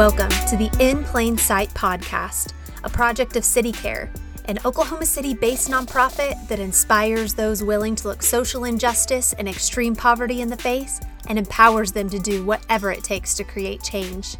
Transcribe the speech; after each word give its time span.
Welcome 0.00 0.30
to 0.48 0.56
the 0.56 0.74
In 0.80 1.04
Plain 1.04 1.36
Sight 1.36 1.68
podcast, 1.74 2.54
a 2.84 2.88
project 2.88 3.36
of 3.36 3.44
City 3.44 3.70
Care, 3.70 4.10
an 4.46 4.58
Oklahoma 4.64 5.04
City 5.04 5.34
based 5.34 5.68
nonprofit 5.68 6.48
that 6.48 6.58
inspires 6.58 7.34
those 7.34 7.62
willing 7.62 7.94
to 7.96 8.08
look 8.08 8.22
social 8.22 8.64
injustice 8.64 9.34
and 9.34 9.46
extreme 9.46 9.94
poverty 9.94 10.40
in 10.40 10.48
the 10.48 10.56
face 10.56 11.00
and 11.26 11.38
empowers 11.38 11.92
them 11.92 12.08
to 12.08 12.18
do 12.18 12.42
whatever 12.46 12.90
it 12.90 13.04
takes 13.04 13.34
to 13.34 13.44
create 13.44 13.82
change. 13.82 14.38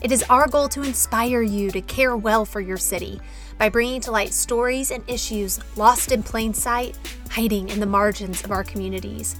It 0.00 0.12
is 0.12 0.22
our 0.30 0.46
goal 0.46 0.68
to 0.68 0.84
inspire 0.84 1.42
you 1.42 1.72
to 1.72 1.80
care 1.80 2.16
well 2.16 2.44
for 2.44 2.60
your 2.60 2.78
city 2.78 3.20
by 3.58 3.68
bringing 3.68 4.00
to 4.02 4.12
light 4.12 4.32
stories 4.32 4.92
and 4.92 5.02
issues 5.08 5.58
lost 5.76 6.12
in 6.12 6.22
plain 6.22 6.54
sight, 6.54 6.96
hiding 7.30 7.68
in 7.70 7.80
the 7.80 7.84
margins 7.84 8.44
of 8.44 8.52
our 8.52 8.62
communities. 8.62 9.34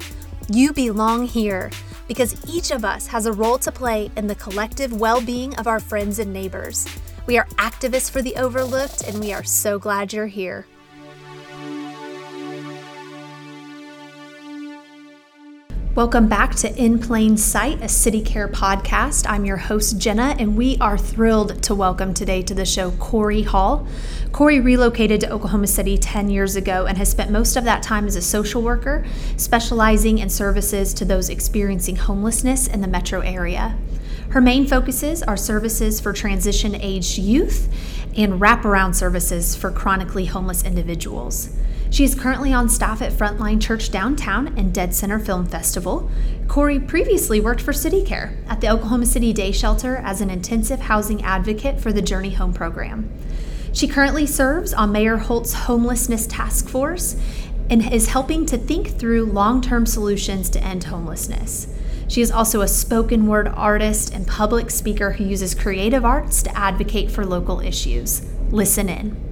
You 0.53 0.73
belong 0.73 1.29
here 1.29 1.71
because 2.09 2.35
each 2.53 2.73
of 2.73 2.85
us 2.85 3.07
has 3.07 3.27
a 3.27 3.33
role 3.33 3.57
to 3.59 3.71
play 3.71 4.11
in 4.17 4.27
the 4.27 4.35
collective 4.35 4.93
well 4.93 5.21
being 5.21 5.55
of 5.55 5.69
our 5.69 5.79
friends 5.79 6.19
and 6.19 6.33
neighbors. 6.33 6.89
We 7.29 7.39
are 7.39 7.47
activists 7.59 8.11
for 8.11 8.21
the 8.21 8.35
overlooked, 8.35 9.03
and 9.07 9.21
we 9.21 9.33
are 9.33 9.45
so 9.45 9.79
glad 9.79 10.13
you're 10.13 10.27
here. 10.27 10.67
Welcome 15.97 16.29
back 16.29 16.55
to 16.55 16.73
In 16.77 17.01
Plain 17.01 17.37
Sight, 17.37 17.81
a 17.81 17.87
CityCare 17.87 18.53
podcast. 18.53 19.29
I'm 19.29 19.45
your 19.45 19.57
host, 19.57 19.99
Jenna, 19.99 20.37
and 20.39 20.57
we 20.57 20.79
are 20.79 20.97
thrilled 20.97 21.65
to 21.65 21.75
welcome 21.75 22.15
today 22.15 22.43
to 22.43 22.55
the 22.55 22.65
show 22.65 22.93
Corey 22.93 23.43
Hall. 23.43 23.89
Corey 24.31 24.61
relocated 24.61 25.21
to 25.23 25.33
Oklahoma 25.33 25.67
City 25.67 25.99
10 25.99 26.31
years 26.31 26.55
ago 26.55 26.87
and 26.87 26.97
has 26.97 27.11
spent 27.11 27.33
most 27.33 27.57
of 27.57 27.65
that 27.65 27.83
time 27.83 28.07
as 28.07 28.15
a 28.15 28.23
social 28.23 28.63
worker, 28.63 29.05
specializing 29.37 30.19
in 30.19 30.31
services 30.31 30.95
to 30.95 31.05
those 31.05 31.29
experiencing 31.29 31.97
homelessness 31.97 32.69
in 32.69 32.83
the 32.83 32.89
metro 32.89 33.19
area. 33.23 33.77
Her 34.29 34.41
main 34.41 34.69
focuses 34.69 35.25
are 35.25 35.37
services 35.37 36.01
for 36.01 36.13
transition 36.13 36.77
aged 36.77 37.19
youth 37.19 37.69
and 38.17 38.41
wraparound 38.41 38.95
services 38.95 39.57
for 39.57 39.73
chronically 39.73 40.27
homeless 40.27 40.63
individuals. 40.63 41.51
She 41.91 42.05
is 42.05 42.15
currently 42.15 42.53
on 42.53 42.69
staff 42.69 43.03
at 43.03 43.13
Frontline 43.13 43.61
Church 43.61 43.91
Downtown 43.91 44.57
and 44.57 44.73
Dead 44.73 44.95
Center 44.95 45.19
Film 45.19 45.45
Festival. 45.45 46.09
Corey 46.47 46.79
previously 46.79 47.41
worked 47.41 47.61
for 47.61 47.73
CityCare 47.73 48.37
at 48.49 48.61
the 48.61 48.71
Oklahoma 48.71 49.07
City 49.07 49.33
Day 49.33 49.51
Shelter 49.51 49.97
as 49.97 50.21
an 50.21 50.31
intensive 50.31 50.83
housing 50.83 51.21
advocate 51.25 51.81
for 51.81 51.93
the 51.93 52.01
Journey 52.01 52.31
Home 52.31 52.53
program. 52.53 53.11
She 53.73 53.89
currently 53.89 54.25
serves 54.25 54.73
on 54.73 54.93
Mayor 54.93 55.17
Holt's 55.17 55.53
Homelessness 55.53 56.29
Task 56.29 56.69
Force 56.69 57.17
and 57.69 57.93
is 57.93 58.09
helping 58.09 58.47
to 58.47 58.57
think 58.57 58.97
through 58.99 59.25
long 59.25 59.61
term 59.61 59.85
solutions 59.85 60.49
to 60.51 60.63
end 60.63 60.85
homelessness. 60.85 61.67
She 62.07 62.21
is 62.21 62.31
also 62.31 62.61
a 62.61 62.69
spoken 62.69 63.27
word 63.27 63.49
artist 63.49 64.15
and 64.15 64.27
public 64.27 64.71
speaker 64.71 65.13
who 65.13 65.25
uses 65.25 65.57
creative 65.57 66.05
arts 66.05 66.43
to 66.45 66.57
advocate 66.57 67.11
for 67.11 67.27
local 67.27 67.61
issues. 67.61 68.23
Listen 68.51 68.89
in. 68.89 69.30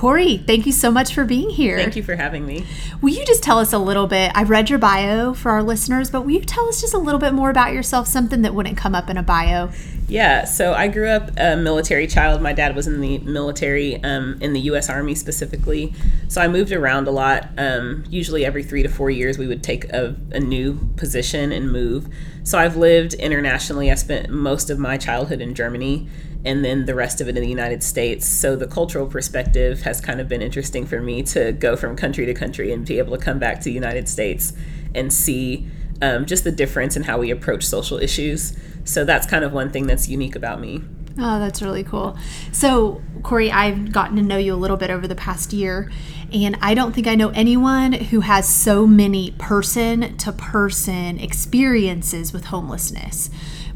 Corey, 0.00 0.38
thank 0.38 0.64
you 0.64 0.72
so 0.72 0.90
much 0.90 1.12
for 1.12 1.26
being 1.26 1.50
here. 1.50 1.76
Thank 1.76 1.94
you 1.94 2.02
for 2.02 2.16
having 2.16 2.46
me. 2.46 2.64
Will 3.02 3.10
you 3.10 3.22
just 3.26 3.42
tell 3.42 3.58
us 3.58 3.74
a 3.74 3.78
little 3.78 4.06
bit? 4.06 4.32
I've 4.34 4.48
read 4.48 4.70
your 4.70 4.78
bio 4.78 5.34
for 5.34 5.50
our 5.50 5.62
listeners, 5.62 6.10
but 6.10 6.22
will 6.22 6.30
you 6.30 6.40
tell 6.40 6.66
us 6.70 6.80
just 6.80 6.94
a 6.94 6.98
little 6.98 7.20
bit 7.20 7.34
more 7.34 7.50
about 7.50 7.74
yourself, 7.74 8.08
something 8.08 8.40
that 8.40 8.54
wouldn't 8.54 8.78
come 8.78 8.94
up 8.94 9.10
in 9.10 9.18
a 9.18 9.22
bio? 9.22 9.68
Yeah, 10.08 10.46
so 10.46 10.72
I 10.72 10.88
grew 10.88 11.10
up 11.10 11.32
a 11.36 11.54
military 11.54 12.06
child. 12.06 12.40
My 12.40 12.54
dad 12.54 12.74
was 12.74 12.86
in 12.86 13.02
the 13.02 13.18
military, 13.18 14.02
um, 14.02 14.38
in 14.40 14.54
the 14.54 14.60
U.S. 14.60 14.88
Army 14.88 15.14
specifically. 15.14 15.92
So 16.28 16.40
I 16.40 16.48
moved 16.48 16.72
around 16.72 17.06
a 17.06 17.10
lot. 17.10 17.50
Um, 17.58 18.04
usually 18.08 18.46
every 18.46 18.62
three 18.62 18.82
to 18.82 18.88
four 18.88 19.10
years, 19.10 19.36
we 19.36 19.46
would 19.46 19.62
take 19.62 19.84
a, 19.92 20.16
a 20.32 20.40
new 20.40 20.80
position 20.96 21.52
and 21.52 21.70
move. 21.70 22.08
So 22.42 22.58
I've 22.58 22.76
lived 22.76 23.12
internationally. 23.12 23.90
I 23.90 23.96
spent 23.96 24.30
most 24.30 24.70
of 24.70 24.78
my 24.78 24.96
childhood 24.96 25.42
in 25.42 25.54
Germany 25.54 26.08
and 26.44 26.64
then 26.64 26.86
the 26.86 26.94
rest 26.94 27.20
of 27.20 27.28
it 27.28 27.36
in 27.36 27.42
the 27.42 27.48
United 27.48 27.82
States. 27.82 28.26
So 28.26 28.56
the 28.56 28.66
cultural 28.66 29.06
perspective 29.06 29.82
has 29.82 30.00
kind 30.00 30.20
of 30.20 30.28
been 30.28 30.42
interesting 30.42 30.86
for 30.86 31.00
me 31.00 31.22
to 31.24 31.52
go 31.52 31.76
from 31.76 31.96
country 31.96 32.26
to 32.26 32.34
country 32.34 32.72
and 32.72 32.86
be 32.86 32.98
able 32.98 33.16
to 33.16 33.22
come 33.22 33.38
back 33.38 33.58
to 33.58 33.64
the 33.64 33.72
United 33.72 34.08
States 34.08 34.52
and 34.94 35.12
see 35.12 35.68
um, 36.02 36.24
just 36.24 36.44
the 36.44 36.52
difference 36.52 36.96
in 36.96 37.02
how 37.02 37.18
we 37.18 37.30
approach 37.30 37.64
social 37.64 37.98
issues. 37.98 38.56
So 38.84 39.04
that's 39.04 39.26
kind 39.26 39.44
of 39.44 39.52
one 39.52 39.70
thing 39.70 39.86
that's 39.86 40.08
unique 40.08 40.34
about 40.34 40.60
me. 40.60 40.82
Oh, 41.18 41.38
that's 41.38 41.60
really 41.60 41.84
cool. 41.84 42.16
So, 42.52 43.02
Corey, 43.22 43.50
I've 43.50 43.92
gotten 43.92 44.16
to 44.16 44.22
know 44.22 44.38
you 44.38 44.54
a 44.54 44.56
little 44.56 44.76
bit 44.76 44.90
over 44.90 45.06
the 45.06 45.14
past 45.14 45.52
year, 45.52 45.90
and 46.32 46.56
I 46.62 46.72
don't 46.72 46.92
think 46.94 47.06
I 47.06 47.14
know 47.14 47.30
anyone 47.30 47.92
who 47.92 48.20
has 48.20 48.48
so 48.48 48.86
many 48.86 49.32
person 49.32 50.16
to 50.18 50.32
person 50.32 51.18
experiences 51.18 52.32
with 52.32 52.46
homelessness. 52.46 53.28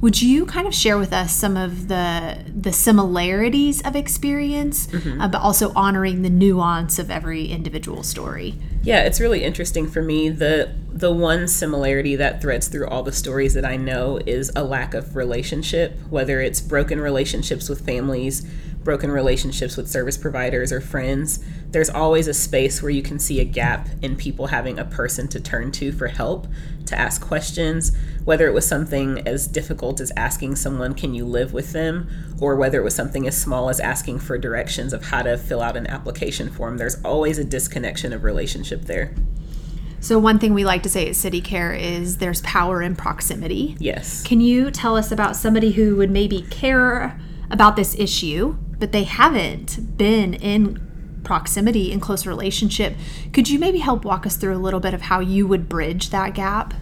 Would 0.05 0.21
you 0.21 0.45
kind 0.45 0.67
of 0.67 0.75
share 0.75 0.99
with 0.99 1.15
us 1.15 1.33
some 1.33 1.57
of 1.57 1.89
the 1.89 2.37
the 2.55 2.75
similarities 2.75 3.81
of 3.87 3.97
experience, 3.97 4.87
mm-hmm. 4.89 5.19
uh, 5.19 5.29
but 5.29 5.41
also 5.41 5.73
honoring 5.75 6.21
the 6.21 6.29
nuance 6.29 6.99
of 6.99 7.11
every 7.11 7.47
individual 7.47 8.03
story? 8.03 8.55
Yeah, 8.83 9.05
it's 9.05 9.19
really 9.19 9.43
interesting 9.43 9.89
for 9.89 10.03
me. 10.03 10.29
the 10.29 10.75
The 10.93 11.11
one 11.11 11.49
similarity 11.49 12.17
that 12.17 12.43
threads 12.43 12.69
through 12.69 12.87
all 12.89 13.03
the 13.03 13.13
stories 13.13 13.55
that 13.55 13.65
I 13.65 13.77
know 13.79 14.21
is 14.27 14.53
a 14.55 14.63
lack 14.63 14.93
of 14.93 15.17
relationship, 15.17 15.99
whether 16.11 16.39
it's 16.39 16.61
broken 16.61 17.01
relationships 17.01 17.71
with 17.71 17.81
families, 17.81 18.47
broken 18.85 19.11
relationships 19.11 19.77
with 19.77 19.91
service 19.91 20.17
providers 20.17 20.71
or 20.71 20.81
friends, 20.81 21.43
there's 21.71 21.91
always 21.91 22.29
a 22.29 22.35
space 22.35 22.83
where 22.83 22.91
you 22.91 23.03
can 23.03 23.19
see 23.19 23.41
a 23.41 23.45
gap 23.45 23.89
in 24.03 24.15
people 24.15 24.49
having 24.49 24.79
a 24.79 24.85
person 24.85 25.27
to 25.29 25.41
turn 25.41 25.73
to 25.73 25.91
for 25.91 26.09
help, 26.09 26.47
to 26.87 26.99
ask 26.99 27.21
questions, 27.21 27.93
whether 28.25 28.47
it 28.47 28.53
was 28.53 28.67
something 28.67 29.27
as 29.27 29.47
difficult 29.47 30.01
as 30.01 30.13
asking 30.17 30.55
someone, 30.57 30.95
Can 30.95 31.15
you 31.15 31.25
live 31.25 31.53
with 31.53 31.73
them? 31.73 32.09
or 32.41 32.57
whether 32.57 32.79
it 32.79 32.85
was 32.85 32.95
something 32.95 33.27
as 33.27 33.41
small 33.41 33.71
as 33.71 33.81
asking 33.81 34.19
for 34.19 34.37
directions 34.37 34.93
of 34.93 35.05
how 35.05 35.23
to 35.23 35.39
fill 35.39 35.63
out 35.63 35.77
an 35.77 35.87
application 35.87 36.51
form. 36.51 36.77
There's 36.77 37.03
always 37.03 37.39
a 37.39 37.45
disconnection 37.45 38.13
of 38.13 38.25
relationship 38.25 38.83
there. 38.83 39.15
So, 40.01 40.19
one 40.19 40.39
thing 40.39 40.53
we 40.53 40.65
like 40.65 40.83
to 40.83 40.91
say 40.91 41.07
at 41.07 41.15
CityCare 41.15 41.81
is 41.81 42.19
there's 42.19 42.43
power 42.43 42.83
in 42.83 42.95
proximity. 42.97 43.77
Yes. 43.79 44.23
Can 44.23 44.41
you 44.41 44.71
tell 44.71 44.97
us 44.97 45.11
about 45.11 45.37
somebody 45.37 45.73
who 45.73 45.97
would 45.97 46.11
maybe 46.11 46.43
care 46.51 47.19
about 47.51 47.77
this 47.77 47.95
issue, 47.99 48.59
but 48.85 48.93
they 48.93 49.05
haven't 49.05 49.97
been 49.97 50.35
in 50.35 50.79
proximity 51.25 51.91
in 51.91 52.01
close 52.01 52.27
relationship. 52.27 52.95
Could 53.33 53.49
you 53.49 53.59
maybe 53.59 53.79
help 53.79 54.05
walk 54.05 54.27
us 54.27 54.37
through 54.37 54.55
a 54.55 54.61
little 54.61 54.79
bit 54.79 54.93
of 54.93 55.01
how 55.01 55.21
you 55.21 55.47
would 55.47 55.71
bridge 55.71 56.11
that 56.11 56.35
gap? 56.35 56.75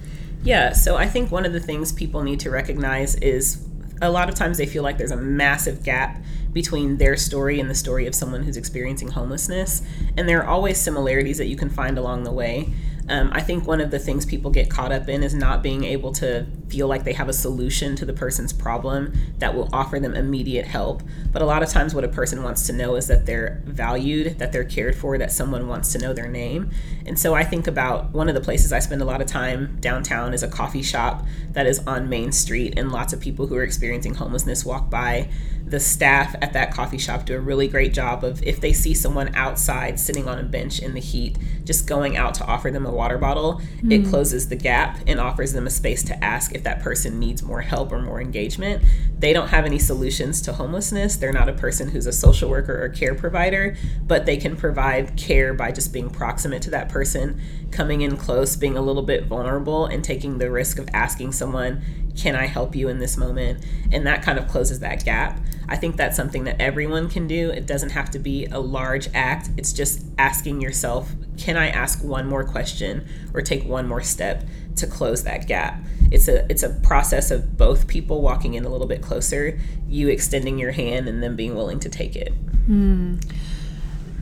Yeah, 0.43 0.73
so 0.73 0.97
I 0.97 1.07
think 1.07 1.31
one 1.31 1.47
of 1.47 1.53
the 1.53 1.61
things 1.61 1.93
people 1.93 2.25
need 2.25 2.41
to 2.41 2.51
recognize 2.51 3.15
is 3.15 3.65
a 4.01 4.11
lot 4.11 4.29
of 4.29 4.35
times 4.35 4.59
they 4.59 4.67
feel 4.67 4.83
like 4.83 4.99
there's 4.99 5.13
a 5.13 5.17
massive 5.17 5.85
gap 5.85 6.21
between 6.53 6.97
their 6.97 7.17
story 7.17 7.61
and 7.61 7.71
the 7.71 7.75
story 7.77 8.09
of 8.09 8.17
someone 8.17 8.43
who's 8.43 8.57
experiencing 8.57 9.07
homelessness. 9.07 9.83
And 10.17 10.29
there 10.29 10.43
are 10.43 10.49
always 10.49 10.79
similarities 10.79 11.39
that 11.39 11.47
you 11.47 11.55
can 11.55 11.71
find 11.71 11.99
along 11.99 12.25
the 12.25 12.33
way. 12.33 12.75
Um, 13.09 13.31
I 13.33 13.41
think 13.41 13.67
one 13.67 13.81
of 13.81 13.91
the 13.91 13.99
things 13.99 14.25
people 14.25 14.51
get 14.51 14.71
caught 14.71 14.93
up 14.93 15.09
in 15.09 15.23
is 15.23 15.35
not 15.35 15.63
being 15.63 15.85
able 15.85 16.13
to 16.13 16.47
feel 16.69 16.87
like 16.87 17.05
they 17.05 17.13
have 17.13 17.29
a 17.29 17.33
solution 17.33 17.97
to 17.97 18.07
the 18.07 18.13
person's 18.13 18.53
problem 18.53 19.13
that 19.39 19.55
will 19.55 19.69
offer 19.73 19.99
them 19.99 20.15
immediate 20.15 20.67
help. 20.67 21.03
But 21.33 21.43
a 21.43 21.45
lot 21.45 21.63
of 21.63 21.69
times, 21.69 21.95
what 21.95 22.05
a 22.05 22.09
person 22.09 22.43
wants 22.43 22.67
to 22.69 22.73
know 22.73 22.95
is 22.95 23.09
that 23.09 23.27
they're 23.27 23.63
valued, 23.65 24.39
that 24.39 24.53
they're 24.53 24.65
cared 24.65 24.97
for, 24.97 25.19
that 25.19 25.33
someone 25.33 25.69
wants 25.69 25.93
to 25.93 25.99
know 25.99 26.13
their 26.13 26.29
name. 26.29 26.71
And 27.05 27.19
so 27.19 27.35
I 27.35 27.45
think 27.45 27.67
about 27.67 28.11
one 28.13 28.29
of 28.29 28.35
the 28.35 28.41
places 28.41 28.73
I 28.73 28.79
spend 28.79 29.03
a 29.03 29.05
lot 29.05 29.21
of 29.21 29.27
time 29.27 29.79
downtown 29.81 30.33
is 30.33 30.43
a 30.43 30.49
coffee 30.49 30.83
shop 30.83 31.25
that 31.51 31.67
is 31.67 31.81
on 31.81 32.09
Main 32.09 32.33
Street, 32.33 32.75
and 32.77 32.93
lots 32.93 33.13
of 33.13 33.21
people 33.21 33.47
who 33.49 33.57
are 33.57 33.65
experiencing 33.65 34.15
homelessness 34.15 34.65
walk 34.65 34.89
by 34.89 35.29
the 35.73 35.81
staff 35.81 36.35
at 36.43 36.53
that 36.53 36.71
coffee 36.71 36.99
shop 36.99 37.25
do 37.25 37.35
a 37.35 37.41
really 37.41 37.67
great 37.67 37.95
job 37.95 38.23
of 38.25 38.43
if 38.43 38.61
they 38.61 38.75
see 38.75 38.93
someone 38.93 39.35
outside 39.35 39.99
sitting 39.99 40.29
on 40.29 40.39
a 40.39 40.43
bench 40.43 40.79
in 40.81 40.93
the 40.93 41.01
heat, 41.01 41.39
just 41.65 41.87
going 41.87 42.17
out 42.17 42.35
to 42.35 42.45
offer 42.45 42.71
them 42.71 42.85
a 42.85 42.92
water 42.93 43.19
bottle, 43.19 43.61
mm. 43.81 43.93
it 43.93 44.09
closes 44.09 44.49
the 44.49 44.57
gap 44.57 44.99
and 45.07 45.21
offers 45.21 45.53
them 45.53 45.67
a 45.67 45.71
space 45.71 46.03
to 46.05 46.25
ask 46.25 46.55
if 46.55 46.63
that 46.65 46.81
person 46.81 47.19
needs 47.19 47.43
more 47.43 47.61
help 47.61 47.93
or 47.93 48.01
more 48.01 48.21
engagement. 48.21 48.83
They 49.19 49.33
don't 49.33 49.49
have 49.49 49.65
any 49.65 49.79
solutions 49.79 50.41
to 50.43 50.53
homelessness. 50.53 51.17
They're 51.17 51.33
not 51.33 51.49
a 51.49 51.53
person 51.53 51.89
who's 51.89 52.07
a 52.07 52.13
social 52.13 52.51
worker 52.51 52.83
or 52.83 52.89
care 52.89 53.15
provider, 53.15 53.77
but 54.07 54.27
they 54.27 54.37
can 54.37 54.57
provide 54.57 55.17
care 55.17 55.55
by 55.55 55.73
just 55.73 55.93
being 55.93 56.11
proximate 56.11 56.63
to 56.63 56.71
that 56.71 56.89
person, 56.89 57.41
coming 57.73 58.03
in 58.03 58.17
close, 58.17 58.55
being 58.55 58.77
a 58.77 58.83
little 58.83 59.03
bit 59.03 59.25
vulnerable, 59.25 59.87
and 59.87 60.05
taking 60.05 60.39
the 60.39 60.51
risk 60.51 60.79
of 60.79 60.89
asking 60.93 61.33
someone, 61.33 61.83
Can 62.17 62.37
I 62.37 62.47
help 62.47 62.77
you 62.77 62.89
in 62.89 62.99
this 62.99 63.17
moment? 63.17 63.65
And 63.91 64.07
that 64.07 64.23
kind 64.23 64.39
of 64.39 64.47
closes 64.47 64.81
that 64.81 65.05
gap. 65.05 65.41
I 65.69 65.77
think 65.77 65.97
that's 65.97 66.17
something 66.17 66.45
that 66.45 66.61
everyone 66.61 67.09
can 67.09 67.27
do. 67.27 67.51
It 67.51 67.67
doesn't 67.67 67.91
have 67.91 68.11
to 68.11 68.19
be 68.19 68.47
a 68.47 68.59
large 68.59 69.09
act. 69.15 69.51
It's 69.57 69.73
just 69.73 70.05
asking 70.19 70.61
yourself, 70.61 71.11
can 71.39 71.57
I 71.57 71.69
ask 71.69 72.05
one 72.05 72.29
more 72.29 72.45
question 72.45 73.09
or 73.33 73.41
take 73.41 73.65
one 73.65 73.89
more 73.89 74.03
step 74.03 74.45
to 74.77 74.87
close 74.87 75.25
that 75.25 75.47
gap? 75.49 75.83
It's 76.11 76.29
a 76.29 76.45
it's 76.51 76.63
a 76.63 76.69
process 76.83 77.31
of 77.31 77.57
both 77.57 77.87
people 77.87 78.21
walking 78.21 78.53
in 78.55 78.67
a 78.67 78.69
little 78.69 78.87
bit 78.87 79.01
closer, 79.01 79.59
you 79.89 80.09
extending 80.09 80.59
your 80.59 80.73
hand 80.73 81.09
and 81.09 81.23
then 81.23 81.37
being 81.37 81.55
willing 81.55 81.81
to 81.81 81.89
take 81.89 82.17
it. 82.17 82.35
Hmm. 82.67 83.17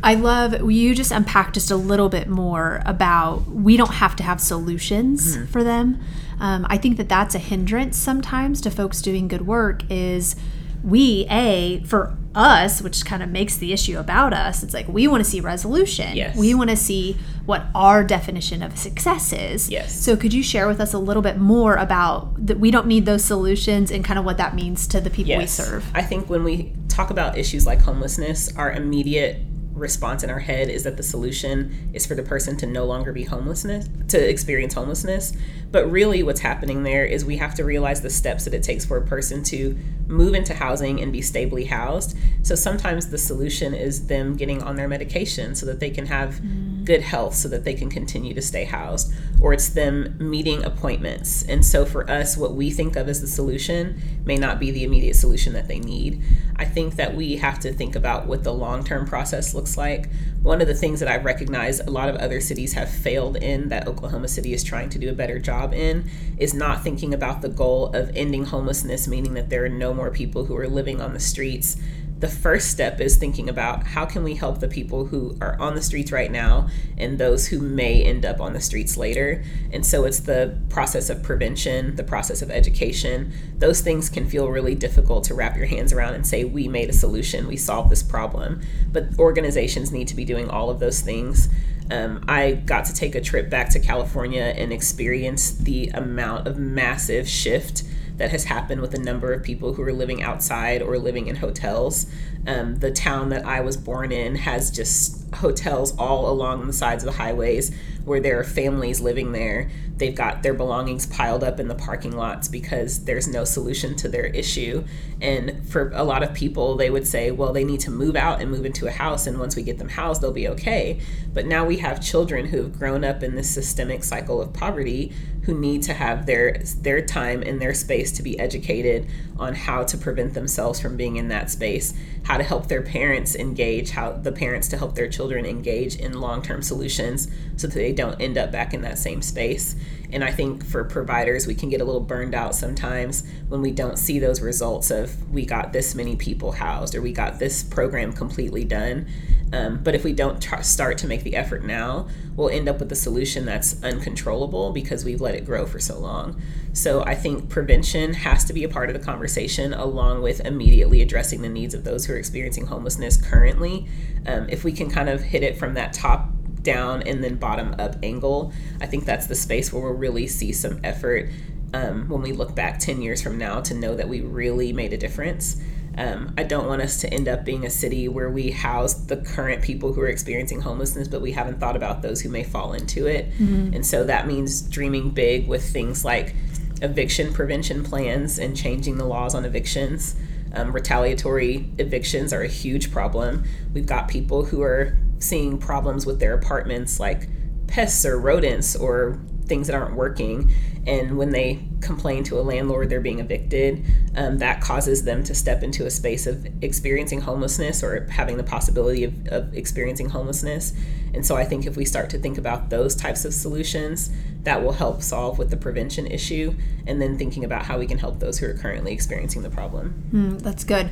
I 0.03 0.15
love 0.15 0.71
you 0.71 0.95
just 0.95 1.13
unpack 1.13 1.53
just 1.53 1.71
a 1.71 1.77
little 1.77 2.09
bit 2.09 2.29
more 2.29 2.83
about 2.87 3.47
we 3.47 3.77
don't 3.77 3.95
have 3.95 4.17
to 4.17 4.23
have 4.23 4.41
solutions 4.41 5.37
mm-hmm. 5.37 5.47
for 5.47 5.63
them. 5.63 6.01
Um, 6.39 6.67
I 6.71 6.79
think 6.79 6.97
that 6.97 7.09
that's 7.09 7.35
a 7.35 7.39
hindrance 7.39 7.97
sometimes 7.97 8.61
to 8.63 8.71
folks 8.71 9.03
doing 9.03 9.29
good 9.29 9.47
work 9.47 9.83
is 9.91 10.37
we 10.83 11.27
a 11.29 11.83
for 11.85 12.17
us 12.35 12.81
which 12.81 13.05
kind 13.05 13.23
of 13.23 13.29
makes 13.29 13.57
the 13.59 13.73
issue 13.73 13.99
about 13.99 14.33
us 14.33 14.63
it's 14.63 14.73
like 14.73 14.89
we 14.89 15.07
want 15.07 15.23
to 15.23 15.29
see 15.29 15.41
resolution 15.41 16.17
Yes. 16.17 16.37
we 16.37 16.55
want 16.55 16.71
to 16.71 16.77
see 16.77 17.19
what 17.45 17.65
our 17.75 18.03
definition 18.05 18.63
of 18.63 18.79
success 18.79 19.33
is 19.33 19.69
Yes. 19.69 19.93
so 19.93 20.17
could 20.17 20.33
you 20.33 20.43
share 20.43 20.67
with 20.69 20.81
us 20.81 20.95
a 20.95 20.99
little 20.99 21.23
bit 21.23 21.39
more 21.39 21.75
about 21.75 22.47
that 22.47 22.59
we 22.59 22.71
don't 22.71 22.87
need 22.87 23.05
those 23.05 23.25
solutions 23.25 23.91
and 23.91 24.05
kind 24.05 24.19
of 24.19 24.25
what 24.25 24.39
that 24.39 24.55
means 24.55 24.87
to 24.87 25.01
the 25.03 25.11
people 25.11 25.37
we 25.37 25.47
serve 25.47 25.85
I 25.93 26.03
think 26.03 26.31
when 26.31 26.45
we 26.45 26.73
talk 26.91 27.11
about 27.11 27.39
issues 27.39 27.65
like 27.67 27.81
homelessness, 27.81 28.55
our 28.57 28.73
immediate 28.73 29.41
response 29.81 30.23
in 30.23 30.31
our 30.31 30.39
head 30.39 30.69
is 30.69 30.85
that 30.85 30.97
the 30.97 31.03
solution 31.03 31.91
is 31.93 32.07
for 32.07 32.15
the 32.15 32.23
person 32.23 32.57
to 32.59 32.67
no 32.67 32.85
longer 32.85 33.13
be 33.13 33.25
homelessness 33.25 33.89
to 34.09 34.29
experience 34.29 34.75
homelessness. 34.75 35.33
But 35.71 35.91
really 35.91 36.23
what's 36.23 36.41
happening 36.41 36.83
there 36.83 37.05
is 37.05 37.25
we 37.25 37.37
have 37.39 37.55
to 37.55 37.65
realize 37.65 38.01
the 38.03 38.11
steps 38.11 38.45
that 38.45 38.55
it 38.55 38.63
takes 38.63 38.85
for 38.85 38.97
a 38.97 39.07
person 39.07 39.43
to 39.45 39.77
move 40.07 40.35
into 40.35 40.53
housing 40.53 41.01
and 41.01 41.13
be 41.13 41.23
stably 41.23 41.65
housed. 41.65 42.17
So 42.43 42.55
sometimes 42.55 43.09
the 43.09 43.19
solution 43.19 43.75
is 43.75 44.07
them 44.09 44.37
getting 44.37 44.63
on 44.63 44.77
their 44.77 44.89
medication 44.89 45.55
so 45.55 45.67
that 45.67 45.81
they 45.81 45.91
can 45.91 46.07
have 46.07 46.35
mm. 46.35 46.85
good 46.85 47.01
health 47.01 47.35
so 47.35 47.49
that 47.49 47.65
they 47.65 47.75
can 47.75 47.89
continue 47.89 48.35
to 48.35 48.43
stay 48.43 48.65
housed 48.65 49.13
or 49.41 49.53
it's 49.53 49.69
them 49.69 50.17
meeting 50.19 50.65
appointments. 50.65 51.45
And 51.45 51.65
so 51.65 51.87
for 51.87 52.11
us 52.11 52.37
what 52.37 52.55
we 52.55 52.71
think 52.71 52.97
of 52.97 53.09
as 53.09 53.21
the 53.21 53.29
solution 53.29 54.01
may 54.25 54.37
not 54.37 54.59
be 54.59 54.71
the 54.73 54.85
immediate 54.85 55.15
solution 55.15 55.53
that 55.53 55.69
they 55.69 55.79
need. 55.79 56.23
I 56.57 56.65
think 56.65 56.97
that 56.97 57.15
we 57.15 57.37
have 57.37 57.61
to 57.61 57.73
think 57.73 57.95
about 57.95 58.27
what 58.27 58.43
the 58.43 58.53
long-term 58.53 59.07
process 59.07 59.55
looks 59.55 59.70
like. 59.77 60.09
One 60.43 60.63
of 60.63 60.69
the 60.69 60.75
things 60.75 61.01
that 61.01 61.09
i've 61.09 61.27
recognized 61.27 61.87
a 61.87 61.91
lot 61.91 62.09
of 62.09 62.17
other 62.17 62.41
cities 62.41 62.73
have 62.73 62.89
failed 62.89 63.37
in 63.37 63.69
that 63.69 63.87
oklahoma 63.87 64.27
city 64.27 64.55
is 64.55 64.65
trying 64.65 64.89
to 64.89 64.99
do 64.99 65.11
a 65.11 65.13
better 65.13 65.39
job 65.39 65.75
in 65.75 66.09
is 66.39 66.55
not 66.55 66.83
thinking 66.83 67.13
about 67.13 67.43
the 67.43 67.51
goal 67.51 67.89
of 67.95 68.11
ending 68.17 68.47
homelessness 68.47 69.07
meaning 69.07 69.35
that 69.35 69.51
there 69.51 69.67
are 69.67 69.69
no 69.69 69.93
more 69.93 70.11
people 70.11 70.47
who 70.47 70.57
are 70.57 70.67
living 70.67 70.99
on 71.03 71.13
the 71.13 71.21
streets 71.21 71.77
the 72.21 72.29
first 72.29 72.71
step 72.71 73.01
is 73.01 73.17
thinking 73.17 73.49
about 73.49 73.87
how 73.87 74.05
can 74.05 74.23
we 74.23 74.35
help 74.35 74.61
the 74.61 74.69
people 74.69 75.07
who 75.07 75.37
are 75.41 75.59
on 75.59 75.75
the 75.75 75.83
streets 75.83 76.13
right 76.13 76.31
now 76.31 76.69
and 76.99 77.19
those 77.19 77.49
who 77.49 77.59
may 77.59 78.03
end 78.03 78.27
up 78.27 78.41
on 78.41 78.53
the 78.53 78.61
streets 78.61 78.99
later. 78.99 79.43
And 79.73 79.85
so 79.85 80.05
it's 80.05 80.21
the 80.21 80.59
process 80.69 81.09
of 81.09 81.23
prevention 81.23 81.97
the 81.97 82.05
process 82.05 82.43
of 82.43 82.51
education. 82.51 83.33
Those 83.57 83.81
things 83.81 84.11
can 84.11 84.29
feel 84.29 84.51
really 84.51 84.75
difficult 84.75 85.25
to 85.25 85.35
wrap 85.35 85.57
your 85.57 85.67
hands 85.67 85.93
around 85.93 86.15
and 86.15 86.27
say 86.27 86.45
we 86.45 86.69
made 86.69 86.91
a 86.91 86.93
solution. 86.93 87.49
We 87.49 87.57
solved 87.57 87.91
this 87.91 88.03
problem. 88.03 88.61
But 88.93 89.19
organizations 89.19 89.91
need 89.91 90.09
to 90.09 90.17
be 90.17 90.25
doing 90.25 90.51
all 90.51 90.69
of 90.69 90.79
those 90.79 91.01
things. 91.01 91.49
Um, 91.91 92.25
I 92.29 92.53
got 92.53 92.85
to 92.85 92.95
take 92.95 93.15
a 93.15 93.21
trip 93.21 93.51
back 93.51 93.71
to 93.71 93.81
California 93.81 94.55
and 94.57 94.73
experience 94.73 95.53
the 95.53 95.89
amount 95.89 96.47
of 96.47 96.59
massive 96.59 97.29
shift 97.29 97.83
that 98.21 98.31
has 98.31 98.45
happened 98.45 98.83
with 98.83 98.91
the 98.91 98.99
number 98.99 99.33
of 99.33 99.43
people 99.43 99.73
who 99.73 99.83
are 99.83 99.95
living 99.95 100.23
outside 100.23 100.83
or 100.83 100.99
living 100.99 101.27
in 101.27 101.37
hotels. 101.37 102.05
Um, 102.47 102.77
the 102.77 102.91
town 102.91 103.31
that 103.31 103.47
I 103.47 103.63
was 103.63 103.79
born 103.79 104.13
in 104.13 104.35
has 104.35 104.71
just 104.71 105.35
hotels 105.37 105.97
all 105.97 106.29
along 106.29 106.67
the 106.67 106.73
sides 106.75 107.03
of 107.03 107.07
the 107.07 107.17
highways 107.17 107.75
where 108.05 108.21
there 108.21 108.39
are 108.39 108.45
families 108.45 109.01
living 109.01 109.33
there. 109.33 109.71
They've 109.97 110.15
got 110.15 110.43
their 110.43 110.53
belongings 110.53 111.07
piled 111.07 111.45
up 111.45 111.61
in 111.61 111.69
the 111.69 111.75
parking 111.75 112.13
lots 112.13 112.49
because 112.49 113.05
there's 113.05 113.29
no 113.29 113.45
solution 113.45 113.97
to 113.97 114.09
their 114.09 114.27
issue. 114.27 114.85
And 115.21 115.67
for 115.69 115.91
a 115.95 116.05
lot 116.05 116.23
of 116.23 116.35
people, 116.35 116.77
they 116.77 116.91
would 116.91 117.07
say, 117.07 117.31
well, 117.31 117.53
they 117.53 117.65
need 117.65 117.81
to 117.81 117.91
move 117.91 118.17
out 118.17 118.41
and 118.41 118.51
move 118.51 118.67
into 118.67 118.87
a 118.87 118.91
house. 118.91 119.27
And 119.27 119.39
once 119.39 119.57
we 119.57 119.63
get 119.63 119.79
them 119.79 119.91
housed, 119.91 120.23
they'll 120.23 120.33
be 120.33 120.49
okay. 120.49 121.01
But 121.33 121.47
now 121.47 121.65
we 121.65 121.79
have 121.79 122.03
children 122.03 122.47
who 122.47 122.59
have 122.59 122.79
grown 122.79 123.05
up 123.05 123.23
in 123.23 123.35
this 123.35 123.49
systemic 123.49 124.05
cycle 124.05 124.43
of 124.43 124.53
poverty 124.53 125.13
who 125.51 125.59
need 125.59 125.83
to 125.83 125.93
have 125.93 126.27
their 126.27 126.63
their 126.81 127.03
time 127.03 127.43
and 127.43 127.61
their 127.61 127.75
space 127.75 128.13
to 128.13 128.23
be 128.23 128.39
educated 128.39 129.05
on 129.37 129.53
how 129.53 129.83
to 129.83 129.99
prevent 129.99 130.33
themselves 130.33 130.79
from 130.79 130.97
being 130.97 131.17
in 131.17 131.27
that 131.27 131.51
space, 131.51 131.93
how 132.25 132.37
to 132.37 132.45
help 132.45 132.69
their 132.69 132.83
parents 132.83 133.35
engage, 133.35 133.91
how 133.91 134.13
the 134.13 134.33
parents 134.33 134.69
to 134.69 134.77
help 134.77 134.95
their 134.95 135.09
children 135.09 135.45
engage 135.45 135.97
in 135.97 136.21
long-term 136.21 136.63
solutions 136.63 137.29
so 137.57 137.67
that 137.67 137.75
they 137.75 137.93
don't 137.93 138.21
end 138.21 138.39
up 138.39 138.53
back 138.53 138.73
in 138.75 138.83
that 138.83 138.99
same 138.99 139.23
space. 139.23 139.75
And 140.13 140.23
I 140.23 140.31
think 140.31 140.65
for 140.65 140.85
providers, 140.85 141.47
we 141.47 141.55
can 141.55 141.69
get 141.69 141.81
a 141.81 141.85
little 141.85 142.01
burned 142.01 142.35
out 142.35 142.55
sometimes 142.55 143.25
when 143.49 143.63
we 143.63 143.71
don't 143.71 143.99
see 143.99 144.19
those 144.19 144.41
results 144.41 144.91
of 144.91 145.31
we 145.31 145.47
got 145.47 145.73
this 145.73 145.95
many 145.95 146.17
people 146.17 146.53
housed 146.53 146.95
or 146.95 147.03
we 147.03 147.13
got 147.13 147.39
this 147.39 147.63
program 147.63 148.13
completely 148.13 148.65
done. 148.65 149.07
Um, 149.53 149.83
but 149.83 149.95
if 149.95 150.05
we 150.05 150.13
don't 150.13 150.43
start 150.63 150.99
to 150.99 151.09
make 151.09 151.25
the 151.25 151.35
effort 151.35 151.65
now, 151.65 152.09
we'll 152.37 152.51
end 152.51 152.69
up 152.69 152.79
with 152.79 152.93
a 152.93 152.97
solution 152.97 153.45
that's 153.45 153.83
uncontrollable 153.83 154.71
because 154.71 155.05
we've 155.05 155.21
let 155.21 155.35
it 155.35 155.45
grow 155.45 155.67
for 155.67 155.81
so 155.81 155.99
long. 155.99 156.41
So 156.73 157.03
I 157.05 157.15
think 157.15 157.49
prevention 157.49 158.15
has 158.15 158.45
to 158.45 158.53
be 158.53 158.65
a 158.65 158.69
part 158.69 158.91
of 158.91 158.95
the 158.95 159.05
conversation, 159.05 159.75
along 159.75 160.23
with 160.23 160.41
immediately 160.41 161.03
addressing 161.03 161.43
the 161.43 161.49
needs 161.49 161.75
of 161.75 161.85
those 161.85 162.07
who 162.07 162.13
are 162.13 162.17
experiencing 162.17 162.67
homelessness 162.67 163.17
currently. 163.17 163.87
Um, 164.27 164.49
if 164.49 164.63
we 164.65 164.73
can 164.73 164.89
kind 164.89 165.09
of 165.09 165.21
hit 165.21 165.43
it 165.43 165.59
from 165.59 165.75
that 165.75 165.93
top 165.93 166.29
down 166.63 167.03
and 167.03 167.25
then 167.25 167.37
bottom 167.37 167.75
up 167.79 167.97
angle, 168.03 168.53
I 168.81 168.87
think 168.87 169.05
that's 169.05 169.27
the 169.27 169.35
space 169.35 169.73
where 169.73 169.83
we'll 169.83 169.93
really 169.93 170.27
see 170.27 170.53
some 170.53 170.81
effort 170.85 171.31
um, 171.73 172.09
when 172.09 172.23
we 172.23 172.33
look 172.33 172.55
back 172.55 172.79
10 172.79 173.03
years 173.03 173.23
from 173.23 173.39
now 173.39 173.61
to 173.63 173.75
know 173.75 173.95
that 173.95 174.09
we 174.09 174.21
really 174.21 174.73
made 174.73 174.93
a 174.93 174.99
difference. 174.99 175.61
Um, 175.99 176.35
I 176.39 176.45
don't 176.45 176.67
want 176.67 176.83
us 176.83 177.01
to 177.01 177.13
end 177.13 177.29
up 177.29 177.45
being 177.45 177.67
a 177.67 177.71
city 177.71 178.09
where 178.09 178.31
we 178.31 178.53
house 178.53 178.95
the 178.95 179.17
current 179.17 179.61
people 179.63 179.93
who 179.93 180.01
are 180.03 180.09
experiencing 180.09 180.61
homelessness, 180.61 181.09
but 181.09 181.21
we 181.21 181.33
haven't 181.33 181.59
thought 181.59 181.77
about 181.77 182.01
those 182.01 182.21
who 182.21 182.29
may 182.29 182.45
fall 182.45 182.73
into 182.75 183.07
it. 183.07 183.27
And 183.75 183.85
so 183.85 184.05
that 184.05 184.27
means 184.27 184.63
dreaming 184.63 185.11
big 185.11 185.49
with 185.49 185.69
things 185.69 186.05
like 186.05 186.35
eviction 186.83 187.33
prevention 187.33 187.85
plans 187.85 188.39
and 188.39 188.57
changing 188.57 188.97
the 188.97 189.05
laws 189.05 189.35
on 189.35 189.45
evictions. 189.45 190.17
Um, 190.53 190.73
retaliatory 190.73 191.69
evictions 191.79 192.33
are 192.33 192.43
a 192.43 192.49
huge 192.49 192.91
problem. 192.91 193.45
We've 193.73 193.87
got 193.87 194.09
people 194.09 194.45
who 194.45 194.63
are 194.63 194.99
seeing 195.19 195.59
problems 195.59 196.07
with 196.07 196.19
their 196.19 196.35
apartments, 196.35 196.99
like 196.99 197.29
pests 197.67 198.05
or 198.05 198.19
rodents 198.19 198.75
or 198.75 199.19
things 199.45 199.67
that 199.69 199.77
aren't 199.77 199.95
working. 199.95 200.51
And 200.87 201.19
when 201.19 201.31
they 201.31 201.61
complain 201.81 202.25
to 202.25 202.39
a 202.39 202.43
landlord 202.43 202.89
they're 202.89 203.01
being 203.01 203.21
evicted, 203.21 203.85
um, 204.17 204.39
that 204.39 204.61
causes 204.61 205.05
them 205.05 205.23
to 205.25 205.35
step 205.35 205.63
into 205.63 205.87
a 205.87 205.91
space 205.91 206.27
of 206.27 206.47
experiencing 206.63 207.21
homelessness 207.21 207.83
or 207.83 208.07
having 208.11 208.37
the 208.37 208.43
possibility 208.43 209.05
of, 209.05 209.27
of 209.29 209.55
experiencing 209.55 210.09
homelessness. 210.09 210.73
And 211.13 211.27
so 211.27 211.37
I 211.37 211.45
think 211.45 211.67
if 211.67 211.77
we 211.77 211.85
start 211.85 212.09
to 212.11 212.19
think 212.19 212.39
about 212.39 212.71
those 212.71 212.95
types 212.95 213.25
of 213.25 213.35
solutions, 213.35 214.11
that 214.43 214.63
will 214.63 214.73
help 214.73 215.03
solve 215.03 215.39
with 215.39 215.51
the 215.51 215.57
prevention 215.57 216.07
issue. 216.07 216.55
And 216.87 217.01
then 217.01 217.19
thinking 217.19 217.45
about 217.45 217.65
how 217.67 217.79
we 217.79 217.87
can 217.87 217.99
help 217.99 218.21
those 218.21 218.39
who 218.39 218.47
are 218.47 218.55
currently 218.55 218.93
experiencing 218.93 219.43
the 219.43 219.51
problem. 219.51 220.03
Mm, 220.13 220.43
that's 220.43 220.65
good. 220.65 220.91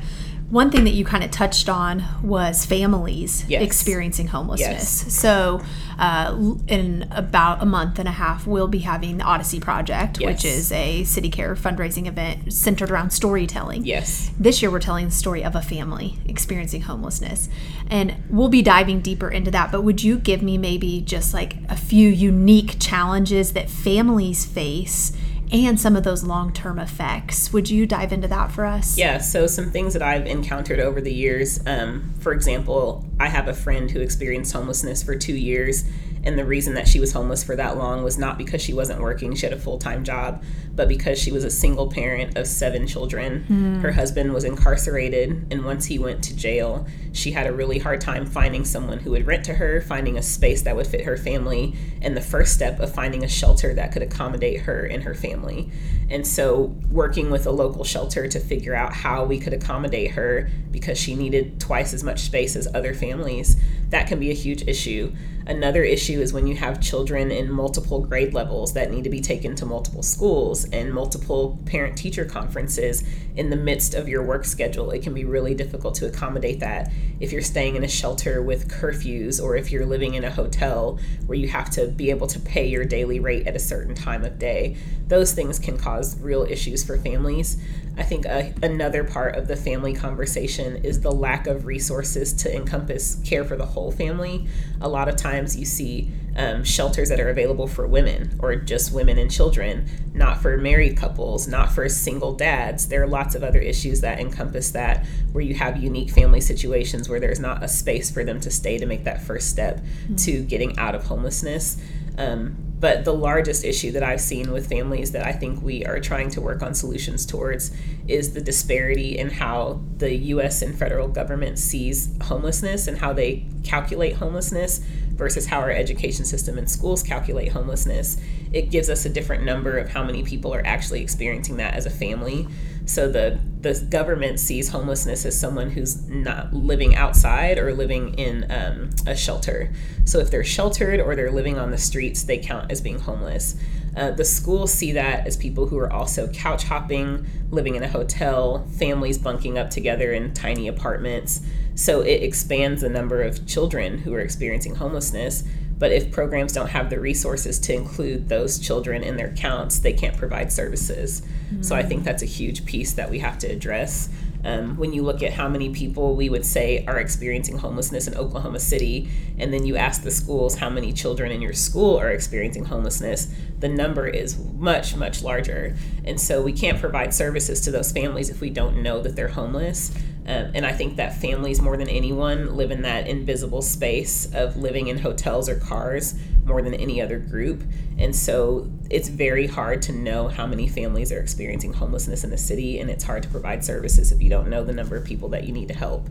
One 0.49 0.71
thing 0.71 0.83
that 0.85 0.93
you 0.93 1.05
kind 1.05 1.23
of 1.23 1.29
touched 1.29 1.69
on 1.69 2.03
was 2.23 2.65
families 2.65 3.45
Yes. 3.47 3.61
experiencing 3.61 4.27
homelessness. 4.27 5.03
Yes. 5.03 5.13
So, 5.13 5.61
uh, 5.99 6.35
in 6.67 7.07
about 7.11 7.61
a 7.61 7.65
month 7.65 7.99
and 7.99 8.07
a 8.07 8.11
half, 8.11 8.47
we'll 8.47 8.67
be 8.67 8.79
having 8.79 9.17
the 9.17 9.23
Odyssey 9.25 9.59
Project, 9.59 10.19
which 10.19 10.43
is 10.45 10.71
a 10.71 11.03
city 11.03 11.29
care 11.29 11.55
fundraising 11.55 12.07
event 12.07 12.51
centered 12.51 12.89
around 12.89 13.11
storytelling. 13.11 13.85
Yes. 13.85 14.31
This 14.39 14.61
year, 14.61 14.71
we're 14.71 14.79
telling 14.79 15.05
the 15.05 15.11
story 15.11 15.43
of 15.43 15.55
a 15.55 15.61
family 15.61 16.17
experiencing 16.25 16.81
homelessness. 16.81 17.47
And 17.87 18.15
we'll 18.29 18.49
be 18.49 18.61
diving 18.63 19.01
deeper 19.01 19.29
into 19.29 19.51
that. 19.51 19.71
But 19.71 19.83
would 19.83 20.03
you 20.03 20.17
give 20.17 20.41
me 20.41 20.57
maybe 20.57 21.01
just 21.01 21.33
like 21.33 21.57
a 21.69 21.75
few 21.75 22.09
unique 22.09 22.77
challenges 22.79 23.53
that 23.53 23.69
families 23.69 24.45
face 24.45 25.11
and 25.51 25.79
some 25.79 25.95
of 25.95 26.03
those 26.03 26.23
long 26.23 26.53
term 26.53 26.79
effects? 26.79 27.51
Would 27.53 27.69
you 27.69 27.85
dive 27.85 28.13
into 28.13 28.27
that 28.27 28.51
for 28.51 28.65
us? 28.65 28.97
Yeah, 28.97 29.17
so 29.17 29.47
some 29.47 29.71
things 29.71 29.93
that 29.93 30.01
I've 30.01 30.27
encountered 30.27 30.79
over 30.79 31.01
the 31.01 31.13
years. 31.13 31.59
Um, 31.65 32.13
for 32.19 32.31
example, 32.31 33.05
I 33.19 33.27
have 33.27 33.47
a 33.47 33.53
friend 33.53 33.89
who 33.89 33.99
experienced 33.99 34.53
homelessness 34.53 35.03
for 35.03 35.15
two 35.15 35.35
years, 35.35 35.85
and 36.23 36.37
the 36.37 36.45
reason 36.45 36.73
that 36.73 36.87
she 36.87 36.99
was 36.99 37.13
homeless 37.13 37.43
for 37.43 37.55
that 37.55 37.77
long 37.77 38.03
was 38.03 38.17
not 38.17 38.37
because 38.37 38.61
she 38.61 38.73
wasn't 38.73 39.01
working, 39.01 39.35
she 39.35 39.45
had 39.45 39.53
a 39.53 39.59
full 39.59 39.77
time 39.77 40.03
job, 40.03 40.43
but 40.75 40.87
because 40.87 41.19
she 41.19 41.31
was 41.31 41.43
a 41.43 41.49
single 41.49 41.89
parent 41.89 42.37
of 42.37 42.47
seven 42.47 42.87
children. 42.87 43.43
Hmm. 43.43 43.79
Her 43.79 43.91
husband 43.91 44.33
was 44.33 44.43
incarcerated, 44.43 45.47
and 45.51 45.65
once 45.65 45.85
he 45.85 45.99
went 45.99 46.23
to 46.25 46.35
jail, 46.35 46.87
she 47.11 47.31
had 47.31 47.47
a 47.47 47.53
really 47.53 47.79
hard 47.79 48.01
time 48.01 48.25
finding 48.25 48.65
someone 48.65 48.99
who 48.99 49.11
would 49.11 49.25
rent 49.25 49.45
to 49.45 49.53
her, 49.55 49.81
finding 49.81 50.17
a 50.17 50.21
space 50.21 50.61
that 50.63 50.75
would 50.75 50.87
fit 50.87 51.05
her 51.05 51.17
family, 51.17 51.75
and 52.01 52.15
the 52.15 52.21
first 52.21 52.53
step 52.53 52.79
of 52.79 52.93
finding 52.93 53.23
a 53.23 53.27
shelter 53.27 53.73
that 53.73 53.91
could 53.91 54.01
accommodate 54.01 54.61
her 54.61 54.85
and 54.85 55.03
her 55.03 55.13
family. 55.13 55.71
And 56.09 56.25
so, 56.25 56.75
working 56.91 57.29
with 57.29 57.45
a 57.45 57.51
local 57.51 57.83
shelter 57.83 58.27
to 58.27 58.39
figure 58.39 58.75
out 58.75 58.93
how 58.93 59.25
we 59.25 59.39
could 59.39 59.53
accommodate 59.53 60.11
her 60.11 60.49
because 60.71 60.97
she 60.97 61.15
needed 61.15 61.59
twice 61.59 61.93
as 61.93 62.03
much 62.03 62.21
space 62.21 62.55
as 62.55 62.67
other 62.73 62.93
families 62.93 63.57
that 63.89 64.07
can 64.07 64.19
be 64.19 64.31
a 64.31 64.35
huge 64.35 64.67
issue. 64.67 65.11
Another 65.45 65.83
issue 66.09 66.21
is 66.21 66.33
when 66.33 66.47
you 66.47 66.55
have 66.55 66.81
children 66.81 67.29
in 67.29 67.51
multiple 67.51 67.99
grade 67.99 68.33
levels 68.33 68.73
that 68.73 68.89
need 68.89 69.03
to 69.03 69.09
be 69.09 69.21
taken 69.21 69.55
to 69.55 69.65
multiple 69.65 70.01
schools 70.01 70.65
and 70.65 70.91
multiple 70.91 71.59
parent 71.65 71.95
teacher 71.97 72.25
conferences 72.25 73.03
in 73.35 73.49
the 73.49 73.55
midst 73.55 73.93
of 73.93 74.09
your 74.09 74.23
work 74.23 74.43
schedule. 74.43 74.89
It 74.91 75.03
can 75.03 75.13
be 75.13 75.23
really 75.23 75.53
difficult 75.53 75.93
to 75.95 76.07
accommodate 76.07 76.59
that 76.61 76.91
if 77.19 77.31
you're 77.31 77.41
staying 77.41 77.75
in 77.75 77.83
a 77.83 77.87
shelter 77.87 78.41
with 78.41 78.69
curfews 78.69 79.41
or 79.41 79.55
if 79.55 79.71
you're 79.71 79.85
living 79.85 80.15
in 80.15 80.23
a 80.23 80.31
hotel 80.31 80.99
where 81.27 81.37
you 81.37 81.47
have 81.47 81.69
to 81.71 81.87
be 81.87 82.09
able 82.09 82.27
to 82.27 82.39
pay 82.39 82.67
your 82.67 82.85
daily 82.85 83.19
rate 83.19 83.45
at 83.45 83.55
a 83.55 83.59
certain 83.59 83.93
time 83.93 84.25
of 84.25 84.39
day. 84.39 84.77
Those 85.07 85.33
things 85.33 85.59
can 85.59 85.77
cause 85.77 86.19
real 86.19 86.43
issues 86.43 86.83
for 86.83 86.97
families. 86.97 87.57
I 87.97 88.03
think 88.03 88.25
a, 88.25 88.53
another 88.63 89.03
part 89.03 89.35
of 89.35 89.47
the 89.47 89.55
family 89.55 89.93
conversation 89.93 90.77
is 90.83 91.01
the 91.01 91.11
lack 91.11 91.47
of 91.47 91.65
resources 91.65 92.33
to 92.33 92.55
encompass 92.55 93.15
care 93.25 93.43
for 93.43 93.57
the 93.57 93.65
whole 93.65 93.91
family. 93.91 94.47
A 94.81 94.87
lot 94.87 95.09
of 95.09 95.15
times 95.15 95.57
you 95.57 95.65
see 95.65 96.11
um, 96.35 96.63
shelters 96.63 97.09
that 97.09 97.19
are 97.19 97.29
available 97.29 97.67
for 97.67 97.85
women 97.85 98.37
or 98.39 98.55
just 98.55 98.93
women 98.93 99.17
and 99.17 99.29
children, 99.29 99.85
not 100.13 100.41
for 100.41 100.57
married 100.57 100.95
couples, 100.95 101.47
not 101.47 101.71
for 101.71 101.89
single 101.89 102.33
dads. 102.33 102.87
There 102.87 103.03
are 103.03 103.07
lots 103.07 103.35
of 103.35 103.43
other 103.43 103.59
issues 103.59 104.01
that 104.01 104.19
encompass 104.19 104.71
that 104.71 105.05
where 105.33 105.43
you 105.43 105.55
have 105.55 105.83
unique 105.83 106.11
family 106.11 106.39
situations 106.41 107.09
where 107.09 107.19
there's 107.19 107.39
not 107.39 107.63
a 107.63 107.67
space 107.67 108.09
for 108.09 108.23
them 108.23 108.39
to 108.41 108.51
stay 108.51 108.77
to 108.77 108.85
make 108.85 109.03
that 109.03 109.21
first 109.21 109.49
step 109.49 109.77
mm-hmm. 109.77 110.15
to 110.15 110.43
getting 110.43 110.77
out 110.77 110.95
of 110.95 111.03
homelessness. 111.03 111.77
Um, 112.17 112.68
but 112.79 113.03
the 113.03 113.13
largest 113.13 113.65
issue 113.65 113.91
that 113.91 114.03
I've 114.03 114.21
seen 114.21 114.51
with 114.51 114.67
families 114.67 115.11
that 115.11 115.25
I 115.25 115.31
think 115.31 115.61
we 115.61 115.85
are 115.85 115.99
trying 115.99 116.29
to 116.31 116.41
work 116.41 116.61
on 116.61 116.73
solutions 116.73 117.25
towards 117.25 117.71
is 118.07 118.33
the 118.33 118.41
disparity 118.41 119.17
in 119.17 119.29
how 119.29 119.81
the 119.97 120.15
US 120.15 120.61
and 120.61 120.77
federal 120.77 121.07
government 121.07 121.59
sees 121.59 122.09
homelessness 122.23 122.87
and 122.87 122.97
how 122.97 123.13
they 123.13 123.45
calculate 123.63 124.15
homelessness 124.15 124.81
versus 125.19 125.45
how 125.45 125.59
our 125.59 125.69
education 125.69 126.23
system 126.25 126.57
and 126.57 126.71
schools 126.71 127.03
calculate 127.03 127.51
homelessness. 127.51 128.17
It 128.53 128.71
gives 128.71 128.89
us 128.89 129.05
a 129.05 129.09
different 129.09 129.43
number 129.43 129.77
of 129.77 129.89
how 129.89 130.03
many 130.03 130.23
people 130.23 130.51
are 130.55 130.65
actually 130.65 131.01
experiencing 131.01 131.57
that 131.57 131.75
as 131.75 131.85
a 131.85 131.89
family. 131.91 132.47
So 132.85 133.11
the 133.11 133.39
the 133.61 133.73
government 133.89 134.39
sees 134.39 134.69
homelessness 134.69 135.25
as 135.25 135.37
someone 135.37 135.69
who's 135.69 136.07
not 136.07 136.53
living 136.53 136.95
outside 136.95 137.57
or 137.59 137.73
living 137.73 138.13
in 138.13 138.49
um, 138.49 138.89
a 139.05 139.15
shelter. 139.15 139.71
So 140.05 140.19
if 140.19 140.31
they're 140.31 140.45
sheltered 140.45 141.01
or 141.01 141.15
they're 141.15 141.29
living 141.29 141.59
on 141.59 141.69
the 141.69 141.77
streets, 141.77 142.23
they 142.23 142.37
count 142.37 142.71
as 142.71 142.79
being 142.79 142.99
homeless. 142.99 143.57
Uh, 143.95 144.11
the 144.11 144.25
schools 144.25 144.73
see 144.73 144.91
that 144.93 145.25
as 145.27 145.35
people 145.35 145.67
who 145.67 145.77
are 145.77 145.91
also 145.91 146.27
couch 146.29 146.63
hopping, 146.63 147.25
living 147.51 147.75
in 147.75 147.83
a 147.83 147.87
hotel, 147.87 148.67
families 148.77 149.17
bunking 149.17 149.57
up 149.57 149.69
together 149.69 150.13
in 150.13 150.33
tiny 150.33 150.67
apartments. 150.67 151.41
So 151.75 152.01
it 152.01 152.23
expands 152.23 152.81
the 152.81 152.89
number 152.89 153.21
of 153.21 153.47
children 153.47 153.99
who 153.99 154.13
are 154.13 154.19
experiencing 154.19 154.75
homelessness. 154.75 155.43
But 155.77 155.93
if 155.93 156.11
programs 156.11 156.51
don't 156.51 156.69
have 156.69 156.89
the 156.89 156.99
resources 156.99 157.57
to 157.59 157.73
include 157.73 158.27
those 158.27 158.59
children 158.59 159.01
in 159.01 159.15
their 159.15 159.31
counts, 159.33 159.79
they 159.79 159.93
can't 159.93 160.17
provide 160.17 160.51
services. 160.51 161.21
Mm-hmm. 161.21 161.61
So 161.61 161.75
I 161.75 161.83
think 161.83 162.03
that's 162.03 162.21
a 162.21 162.25
huge 162.27 162.65
piece 162.65 162.93
that 162.93 163.09
we 163.09 163.19
have 163.19 163.39
to 163.39 163.47
address. 163.47 164.09
Um, 164.43 164.77
when 164.77 164.93
you 164.93 165.03
look 165.03 165.21
at 165.21 165.33
how 165.33 165.49
many 165.49 165.69
people 165.69 166.15
we 166.15 166.29
would 166.29 166.45
say 166.45 166.85
are 166.85 166.99
experiencing 166.99 167.57
homelessness 167.57 168.07
in 168.07 168.15
Oklahoma 168.15 168.59
City, 168.59 169.09
and 169.37 169.53
then 169.53 169.65
you 169.65 169.75
ask 169.75 170.03
the 170.03 170.11
schools 170.11 170.55
how 170.55 170.69
many 170.69 170.93
children 170.93 171.31
in 171.31 171.41
your 171.41 171.53
school 171.53 171.97
are 171.97 172.09
experiencing 172.11 172.65
homelessness, 172.65 173.33
the 173.59 173.69
number 173.69 174.07
is 174.07 174.37
much, 174.55 174.95
much 174.95 175.21
larger. 175.21 175.75
And 176.05 176.19
so 176.19 176.41
we 176.41 176.53
can't 176.53 176.79
provide 176.79 177.13
services 177.13 177.61
to 177.61 177.71
those 177.71 177.91
families 177.91 178.29
if 178.29 178.41
we 178.41 178.49
don't 178.49 178.81
know 178.81 179.01
that 179.01 179.15
they're 179.15 179.27
homeless. 179.27 179.91
Um, 180.25 180.51
and 180.53 180.65
I 180.65 180.73
think 180.73 180.97
that 180.97 181.19
families, 181.19 181.61
more 181.61 181.75
than 181.75 181.89
anyone, 181.89 182.55
live 182.55 182.71
in 182.71 182.83
that 182.83 183.07
invisible 183.07 183.61
space 183.61 184.31
of 184.33 184.57
living 184.57 184.87
in 184.87 184.99
hotels 184.99 185.49
or 185.49 185.55
cars 185.55 186.15
more 186.45 186.61
than 186.61 186.73
any 186.73 187.01
other 187.01 187.17
group. 187.17 187.63
And 187.97 188.15
so 188.15 188.69
it's 188.89 189.09
very 189.09 189.47
hard 189.47 189.81
to 189.83 189.91
know 189.91 190.27
how 190.27 190.45
many 190.45 190.67
families 190.67 191.11
are 191.11 191.19
experiencing 191.19 191.73
homelessness 191.73 192.23
in 192.23 192.29
the 192.29 192.37
city, 192.37 192.79
and 192.79 192.89
it's 192.89 193.03
hard 193.03 193.23
to 193.23 193.29
provide 193.29 193.65
services 193.65 194.11
if 194.11 194.21
you 194.21 194.29
don't 194.29 194.49
know 194.49 194.63
the 194.63 194.73
number 194.73 194.95
of 194.95 195.03
people 195.03 195.29
that 195.29 195.45
you 195.45 195.51
need 195.51 195.67
to 195.69 195.73
help. 195.73 196.07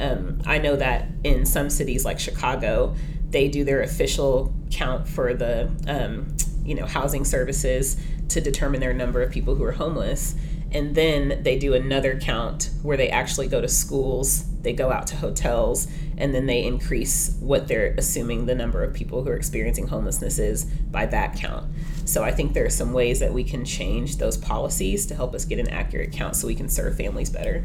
Um, 0.00 0.42
I 0.46 0.58
know 0.58 0.76
that 0.76 1.08
in 1.22 1.46
some 1.46 1.70
cities 1.70 2.04
like 2.04 2.18
Chicago, 2.18 2.96
they 3.30 3.48
do 3.48 3.64
their 3.64 3.82
official 3.82 4.52
count 4.70 5.06
for 5.08 5.34
the 5.34 5.70
um, 5.86 6.36
you 6.64 6.74
know 6.74 6.86
housing 6.86 7.24
services 7.24 7.96
to 8.28 8.40
determine 8.40 8.80
their 8.80 8.94
number 8.94 9.22
of 9.22 9.30
people 9.30 9.54
who 9.54 9.64
are 9.64 9.72
homeless. 9.72 10.34
And 10.70 10.94
then 10.94 11.42
they 11.42 11.58
do 11.58 11.74
another 11.74 12.18
count 12.18 12.70
where 12.82 12.96
they 12.96 13.10
actually 13.10 13.46
go 13.46 13.60
to 13.60 13.68
schools 13.68 14.46
they 14.62 14.72
go 14.72 14.90
out 14.90 15.06
to 15.08 15.16
hotels 15.16 15.88
and 16.16 16.34
then 16.34 16.46
they 16.46 16.64
increase 16.64 17.36
what 17.40 17.68
they're 17.68 17.94
assuming 17.98 18.46
the 18.46 18.54
number 18.54 18.82
of 18.82 18.94
people 18.94 19.22
who 19.22 19.30
are 19.30 19.36
experiencing 19.36 19.88
homelessness 19.88 20.38
is 20.38 20.64
by 20.64 21.06
that 21.06 21.36
count. 21.36 21.66
So 22.04 22.22
i 22.22 22.30
think 22.30 22.52
there 22.52 22.64
are 22.64 22.70
some 22.70 22.92
ways 22.92 23.20
that 23.20 23.32
we 23.32 23.44
can 23.44 23.64
change 23.64 24.16
those 24.16 24.36
policies 24.36 25.06
to 25.06 25.14
help 25.14 25.34
us 25.34 25.44
get 25.44 25.58
an 25.58 25.68
accurate 25.68 26.12
count 26.12 26.36
so 26.36 26.46
we 26.46 26.54
can 26.54 26.68
serve 26.68 26.96
families 26.96 27.30
better 27.30 27.64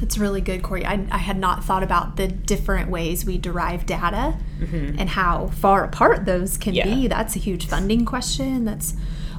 that's 0.00 0.18
really 0.18 0.40
good, 0.40 0.62
Corey. 0.62 0.84
I, 0.84 1.06
I, 1.10 1.18
had 1.18 1.38
not 1.38 1.64
thought 1.64 1.82
about 1.82 2.16
the 2.16 2.28
different 2.28 2.88
ways 2.90 3.24
we 3.24 3.36
derive 3.38 3.84
data 3.84 4.36
mm-hmm. 4.60 4.98
and 4.98 5.08
how 5.08 5.48
far 5.48 5.84
apart 5.84 6.24
those 6.24 6.56
can 6.56 6.74
yeah. 6.74 6.84
be. 6.84 7.08
That's 7.08 7.34
a 7.34 7.38
huge 7.38 7.66
funding 7.66 8.04
question. 8.04 8.64
That's 8.64 8.94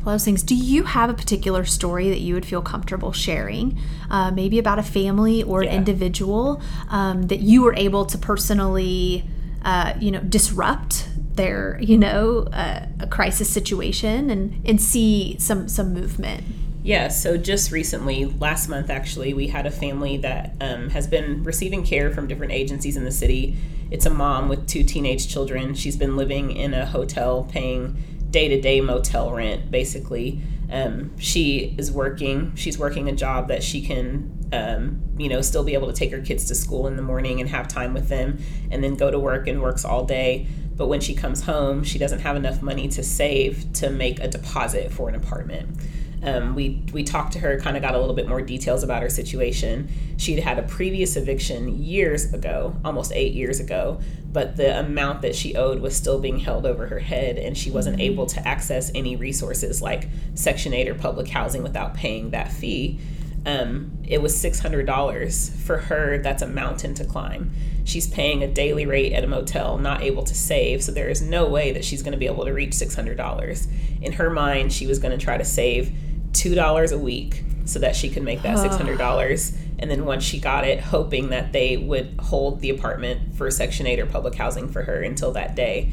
all 0.05 0.13
those 0.13 0.25
things. 0.25 0.43
Do 0.43 0.55
you 0.55 0.83
have 0.83 1.09
a 1.09 1.13
particular 1.13 1.65
story 1.65 2.09
that 2.09 2.19
you 2.19 2.33
would 2.33 2.45
feel 2.45 2.61
comfortable 2.61 3.11
sharing, 3.13 3.79
uh, 4.09 4.31
maybe 4.31 4.59
about 4.59 4.79
a 4.79 4.83
family 4.83 5.43
or 5.43 5.63
yeah. 5.63 5.71
an 5.71 5.77
individual 5.77 6.61
um, 6.89 7.23
that 7.23 7.39
you 7.39 7.61
were 7.61 7.75
able 7.75 8.05
to 8.05 8.17
personally, 8.17 9.25
uh, 9.63 9.93
you 9.99 10.11
know, 10.11 10.19
disrupt 10.21 11.07
their, 11.35 11.79
you 11.81 11.97
know, 11.97 12.47
uh, 12.51 12.85
a 12.99 13.07
crisis 13.07 13.49
situation 13.49 14.29
and 14.29 14.61
and 14.65 14.81
see 14.81 15.37
some 15.39 15.69
some 15.69 15.93
movement? 15.93 16.43
Yeah, 16.81 17.09
so 17.09 17.35
just 17.35 17.71
recently, 17.71 18.25
last 18.25 18.69
month 18.69 18.89
actually, 18.89 19.33
we 19.33 19.47
had 19.47 19.65
a 19.65 19.71
family 19.71 20.17
that 20.17 20.55
um, 20.61 20.89
has 20.89 21.07
been 21.07 21.43
receiving 21.43 21.83
care 21.83 22.09
from 22.09 22.27
different 22.27 22.53
agencies 22.53 22.95
in 22.95 23.03
the 23.03 23.11
city. 23.11 23.57
It's 23.91 24.05
a 24.05 24.09
mom 24.09 24.47
with 24.47 24.65
two 24.65 24.83
teenage 24.83 25.27
children. 25.27 25.75
She's 25.75 25.97
been 25.97 26.15
living 26.15 26.51
in 26.51 26.73
a 26.73 26.85
hotel 26.85 27.43
paying 27.51 28.01
day 28.29 28.47
to 28.47 28.61
day 28.61 28.79
motel 28.79 29.31
rent, 29.33 29.69
basically. 29.69 30.41
Um, 30.71 31.17
she 31.17 31.75
is 31.77 31.91
working. 31.91 32.55
She's 32.55 32.77
working 32.77 33.09
a 33.09 33.15
job 33.15 33.49
that 33.49 33.61
she 33.61 33.81
can, 33.81 34.47
um, 34.53 35.01
you 35.17 35.27
know, 35.27 35.41
still 35.41 35.63
be 35.63 35.73
able 35.73 35.87
to 35.87 35.93
take 35.93 36.11
her 36.11 36.21
kids 36.21 36.45
to 36.45 36.55
school 36.55 36.87
in 36.87 36.95
the 36.95 37.01
morning 37.01 37.41
and 37.41 37.49
have 37.49 37.67
time 37.67 37.93
with 37.93 38.07
them, 38.07 38.37
and 38.71 38.81
then 38.83 38.95
go 38.95 39.11
to 39.11 39.19
work 39.19 39.47
and 39.47 39.61
works 39.61 39.83
all 39.83 40.05
day. 40.05 40.47
But 40.77 40.87
when 40.87 41.01
she 41.01 41.13
comes 41.13 41.43
home, 41.43 41.83
she 41.83 41.99
doesn't 41.99 42.19
have 42.19 42.37
enough 42.37 42.61
money 42.61 42.87
to 42.89 43.03
save 43.03 43.73
to 43.73 43.89
make 43.89 44.21
a 44.21 44.29
deposit 44.29 44.93
for 44.93 45.09
an 45.09 45.15
apartment. 45.15 45.77
Um, 46.21 46.53
we 46.53 46.83
we 46.91 47.03
talked 47.03 47.33
to 47.33 47.39
her, 47.39 47.59
kind 47.59 47.77
of 47.77 47.83
got 47.83 47.95
a 47.95 47.99
little 47.99 48.15
bit 48.15 48.27
more 48.27 48.41
details 48.41 48.83
about 48.83 49.01
her 49.01 49.09
situation. 49.09 49.89
She'd 50.17 50.39
had 50.39 50.59
a 50.59 50.63
previous 50.63 51.15
eviction 51.15 51.81
years 51.81 52.33
ago, 52.33 52.75
almost 52.83 53.11
eight 53.13 53.33
years 53.33 53.59
ago, 53.59 54.01
but 54.31 54.57
the 54.57 54.79
amount 54.79 55.21
that 55.21 55.35
she 55.35 55.55
owed 55.55 55.79
was 55.79 55.95
still 55.95 56.19
being 56.19 56.39
held 56.39 56.65
over 56.65 56.87
her 56.87 56.99
head, 56.99 57.37
and 57.37 57.57
she 57.57 57.71
wasn't 57.71 57.97
mm-hmm. 57.97 58.13
able 58.13 58.25
to 58.27 58.47
access 58.47 58.91
any 58.93 59.15
resources 59.15 59.81
like 59.81 60.09
Section 60.35 60.73
8 60.73 60.89
or 60.89 60.95
public 60.95 61.27
housing 61.29 61.63
without 61.63 61.93
paying 61.93 62.31
that 62.31 62.51
fee. 62.51 62.99
Um, 63.45 63.91
it 64.05 64.21
was 64.21 64.35
$600 64.35 65.51
for 65.51 65.77
her 65.77 66.17
that's 66.17 66.41
a 66.41 66.47
mountain 66.47 66.93
to 66.95 67.05
climb 67.05 67.51
she's 67.85 68.05
paying 68.05 68.43
a 68.43 68.47
daily 68.47 68.85
rate 68.85 69.13
at 69.13 69.23
a 69.23 69.27
motel 69.27 69.77
not 69.77 70.01
able 70.01 70.23
to 70.23 70.35
save 70.35 70.83
so 70.83 70.91
there 70.91 71.07
is 71.07 71.21
no 71.21 71.47
way 71.47 71.71
that 71.71 71.85
she's 71.85 72.03
going 72.03 72.11
to 72.11 72.17
be 72.17 72.25
able 72.25 72.43
to 72.43 72.51
reach 72.51 72.71
$600 72.71 73.67
in 74.01 74.11
her 74.11 74.29
mind 74.29 74.73
she 74.73 74.85
was 74.85 74.99
going 74.99 75.17
to 75.17 75.23
try 75.23 75.37
to 75.37 75.45
save 75.45 75.93
$2 76.39 76.91
a 76.91 76.97
week 76.97 77.43
so 77.65 77.79
that 77.79 77.95
she 77.95 78.09
could 78.09 78.23
make 78.23 78.41
that 78.41 78.57
$600 78.57 79.57
and 79.79 79.89
then 79.89 80.05
once 80.05 80.23
she 80.23 80.39
got 80.39 80.65
it 80.65 80.81
hoping 80.81 81.29
that 81.29 81.53
they 81.53 81.77
would 81.77 82.19
hold 82.19 82.59
the 82.59 82.69
apartment 82.69 83.33
for 83.35 83.49
section 83.49 83.87
8 83.87 83.99
or 83.99 84.05
public 84.05 84.35
housing 84.35 84.67
for 84.67 84.83
her 84.83 85.01
until 85.01 85.31
that 85.31 85.55
day. 85.55 85.91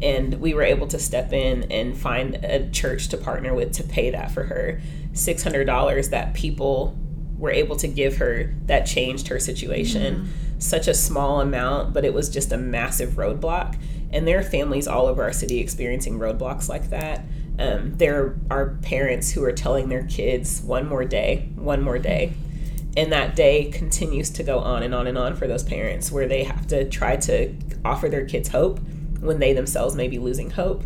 And 0.00 0.40
we 0.40 0.54
were 0.54 0.62
able 0.62 0.86
to 0.88 0.98
step 0.98 1.32
in 1.32 1.70
and 1.70 1.96
find 1.96 2.36
a 2.36 2.68
church 2.70 3.08
to 3.08 3.16
partner 3.16 3.54
with 3.54 3.72
to 3.72 3.82
pay 3.82 4.10
that 4.10 4.30
for 4.30 4.44
her. 4.44 4.80
$600 5.12 6.10
that 6.10 6.34
people 6.34 6.96
were 7.38 7.50
able 7.50 7.76
to 7.76 7.88
give 7.88 8.16
her 8.16 8.54
that 8.64 8.86
changed 8.86 9.28
her 9.28 9.38
situation. 9.38 10.16
Mm-hmm. 10.16 10.58
such 10.58 10.88
a 10.88 10.94
small 10.94 11.42
amount 11.42 11.92
but 11.92 12.02
it 12.02 12.14
was 12.14 12.30
just 12.30 12.52
a 12.52 12.56
massive 12.56 13.10
roadblock. 13.10 13.78
And 14.10 14.26
there 14.26 14.38
are 14.38 14.42
families 14.42 14.88
all 14.88 15.06
over 15.06 15.22
our 15.22 15.32
city 15.32 15.58
experiencing 15.58 16.18
roadblocks 16.18 16.68
like 16.70 16.88
that 16.88 17.24
um, 17.58 17.96
there 17.96 18.36
are 18.50 18.76
parents 18.82 19.32
who 19.32 19.42
are 19.44 19.52
telling 19.52 19.88
their 19.88 20.04
kids 20.04 20.60
one 20.62 20.86
more 20.86 21.04
day, 21.04 21.48
one 21.54 21.82
more 21.82 21.98
day. 21.98 22.32
And 22.96 23.12
that 23.12 23.36
day 23.36 23.70
continues 23.70 24.30
to 24.30 24.42
go 24.42 24.58
on 24.58 24.82
and 24.82 24.94
on 24.94 25.06
and 25.06 25.18
on 25.18 25.36
for 25.36 25.46
those 25.46 25.62
parents 25.62 26.10
where 26.10 26.26
they 26.26 26.44
have 26.44 26.66
to 26.68 26.88
try 26.88 27.16
to 27.16 27.54
offer 27.84 28.08
their 28.08 28.24
kids 28.24 28.48
hope 28.48 28.80
when 29.20 29.38
they 29.38 29.52
themselves 29.52 29.94
may 29.94 30.08
be 30.08 30.18
losing 30.18 30.50
hope. 30.50 30.82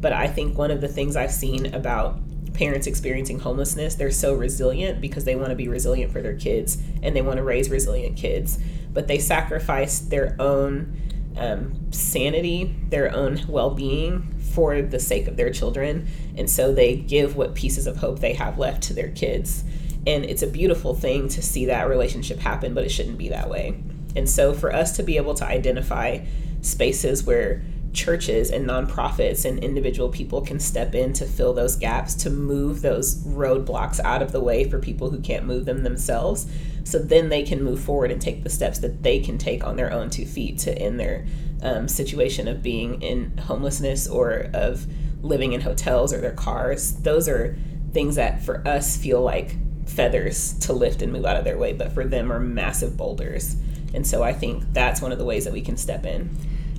But 0.00 0.12
I 0.12 0.26
think 0.26 0.58
one 0.58 0.70
of 0.70 0.80
the 0.80 0.88
things 0.88 1.16
I've 1.16 1.32
seen 1.32 1.74
about 1.74 2.18
parents 2.52 2.86
experiencing 2.86 3.40
homelessness, 3.40 3.94
they're 3.94 4.10
so 4.10 4.34
resilient 4.34 5.00
because 5.00 5.24
they 5.24 5.36
want 5.36 5.50
to 5.50 5.56
be 5.56 5.68
resilient 5.68 6.12
for 6.12 6.22
their 6.22 6.36
kids 6.36 6.78
and 7.02 7.16
they 7.16 7.22
want 7.22 7.38
to 7.38 7.42
raise 7.42 7.70
resilient 7.70 8.16
kids. 8.16 8.58
But 8.92 9.08
they 9.08 9.18
sacrifice 9.18 9.98
their 9.98 10.36
own 10.38 10.96
um, 11.36 11.92
sanity, 11.92 12.76
their 12.88 13.14
own 13.14 13.40
well 13.48 13.70
being 13.70 14.34
for 14.52 14.82
the 14.82 15.00
sake 15.00 15.26
of 15.26 15.36
their 15.36 15.50
children. 15.50 16.06
And 16.36 16.48
so 16.48 16.72
they 16.72 16.96
give 16.96 17.36
what 17.36 17.54
pieces 17.54 17.86
of 17.86 17.96
hope 17.96 18.20
they 18.20 18.34
have 18.34 18.58
left 18.58 18.82
to 18.84 18.94
their 18.94 19.10
kids. 19.10 19.64
And 20.06 20.24
it's 20.24 20.42
a 20.42 20.46
beautiful 20.46 20.94
thing 20.94 21.28
to 21.28 21.42
see 21.42 21.66
that 21.66 21.88
relationship 21.88 22.38
happen, 22.38 22.74
but 22.74 22.84
it 22.84 22.90
shouldn't 22.90 23.18
be 23.18 23.30
that 23.30 23.48
way. 23.48 23.82
And 24.14 24.28
so 24.28 24.52
for 24.52 24.72
us 24.72 24.96
to 24.96 25.02
be 25.02 25.16
able 25.16 25.34
to 25.34 25.44
identify 25.44 26.24
spaces 26.60 27.24
where 27.24 27.62
churches 27.94 28.50
and 28.50 28.66
nonprofits 28.66 29.44
and 29.44 29.58
individual 29.60 30.08
people 30.08 30.40
can 30.40 30.58
step 30.58 30.94
in 30.94 31.12
to 31.14 31.24
fill 31.24 31.54
those 31.54 31.76
gaps, 31.76 32.14
to 32.14 32.30
move 32.30 32.82
those 32.82 33.16
roadblocks 33.24 34.00
out 34.00 34.20
of 34.20 34.32
the 34.32 34.40
way 34.40 34.68
for 34.68 34.78
people 34.78 35.10
who 35.10 35.20
can't 35.20 35.46
move 35.46 35.64
them 35.64 35.82
themselves. 35.82 36.46
So 36.82 36.98
then 36.98 37.28
they 37.28 37.42
can 37.42 37.62
move 37.62 37.80
forward 37.80 38.10
and 38.10 38.20
take 38.20 38.42
the 38.42 38.50
steps 38.50 38.80
that 38.80 39.02
they 39.02 39.20
can 39.20 39.38
take 39.38 39.64
on 39.64 39.76
their 39.76 39.92
own 39.92 40.10
two 40.10 40.26
feet 40.26 40.58
to 40.60 40.76
end 40.76 41.00
their 41.00 41.24
um, 41.62 41.88
situation 41.88 42.48
of 42.48 42.62
being 42.62 43.00
in 43.00 43.38
homelessness 43.38 44.06
or 44.06 44.50
of 44.52 44.86
living 45.22 45.52
in 45.52 45.62
hotels 45.62 46.12
or 46.12 46.20
their 46.20 46.32
cars. 46.32 46.92
Those 47.00 47.28
are 47.28 47.56
things 47.92 48.16
that 48.16 48.42
for 48.42 48.66
us 48.66 48.96
feel 48.96 49.22
like 49.22 49.56
feathers 49.88 50.54
to 50.58 50.72
lift 50.72 51.00
and 51.00 51.12
move 51.12 51.24
out 51.24 51.36
of 51.36 51.44
their 51.44 51.56
way, 51.56 51.72
but 51.72 51.92
for 51.92 52.04
them 52.04 52.30
are 52.32 52.40
massive 52.40 52.96
boulders. 52.96 53.56
And 53.94 54.06
so 54.06 54.22
I 54.22 54.32
think 54.32 54.64
that's 54.72 55.00
one 55.00 55.12
of 55.12 55.18
the 55.18 55.24
ways 55.24 55.44
that 55.44 55.52
we 55.52 55.62
can 55.62 55.76
step 55.76 56.04
in. 56.04 56.28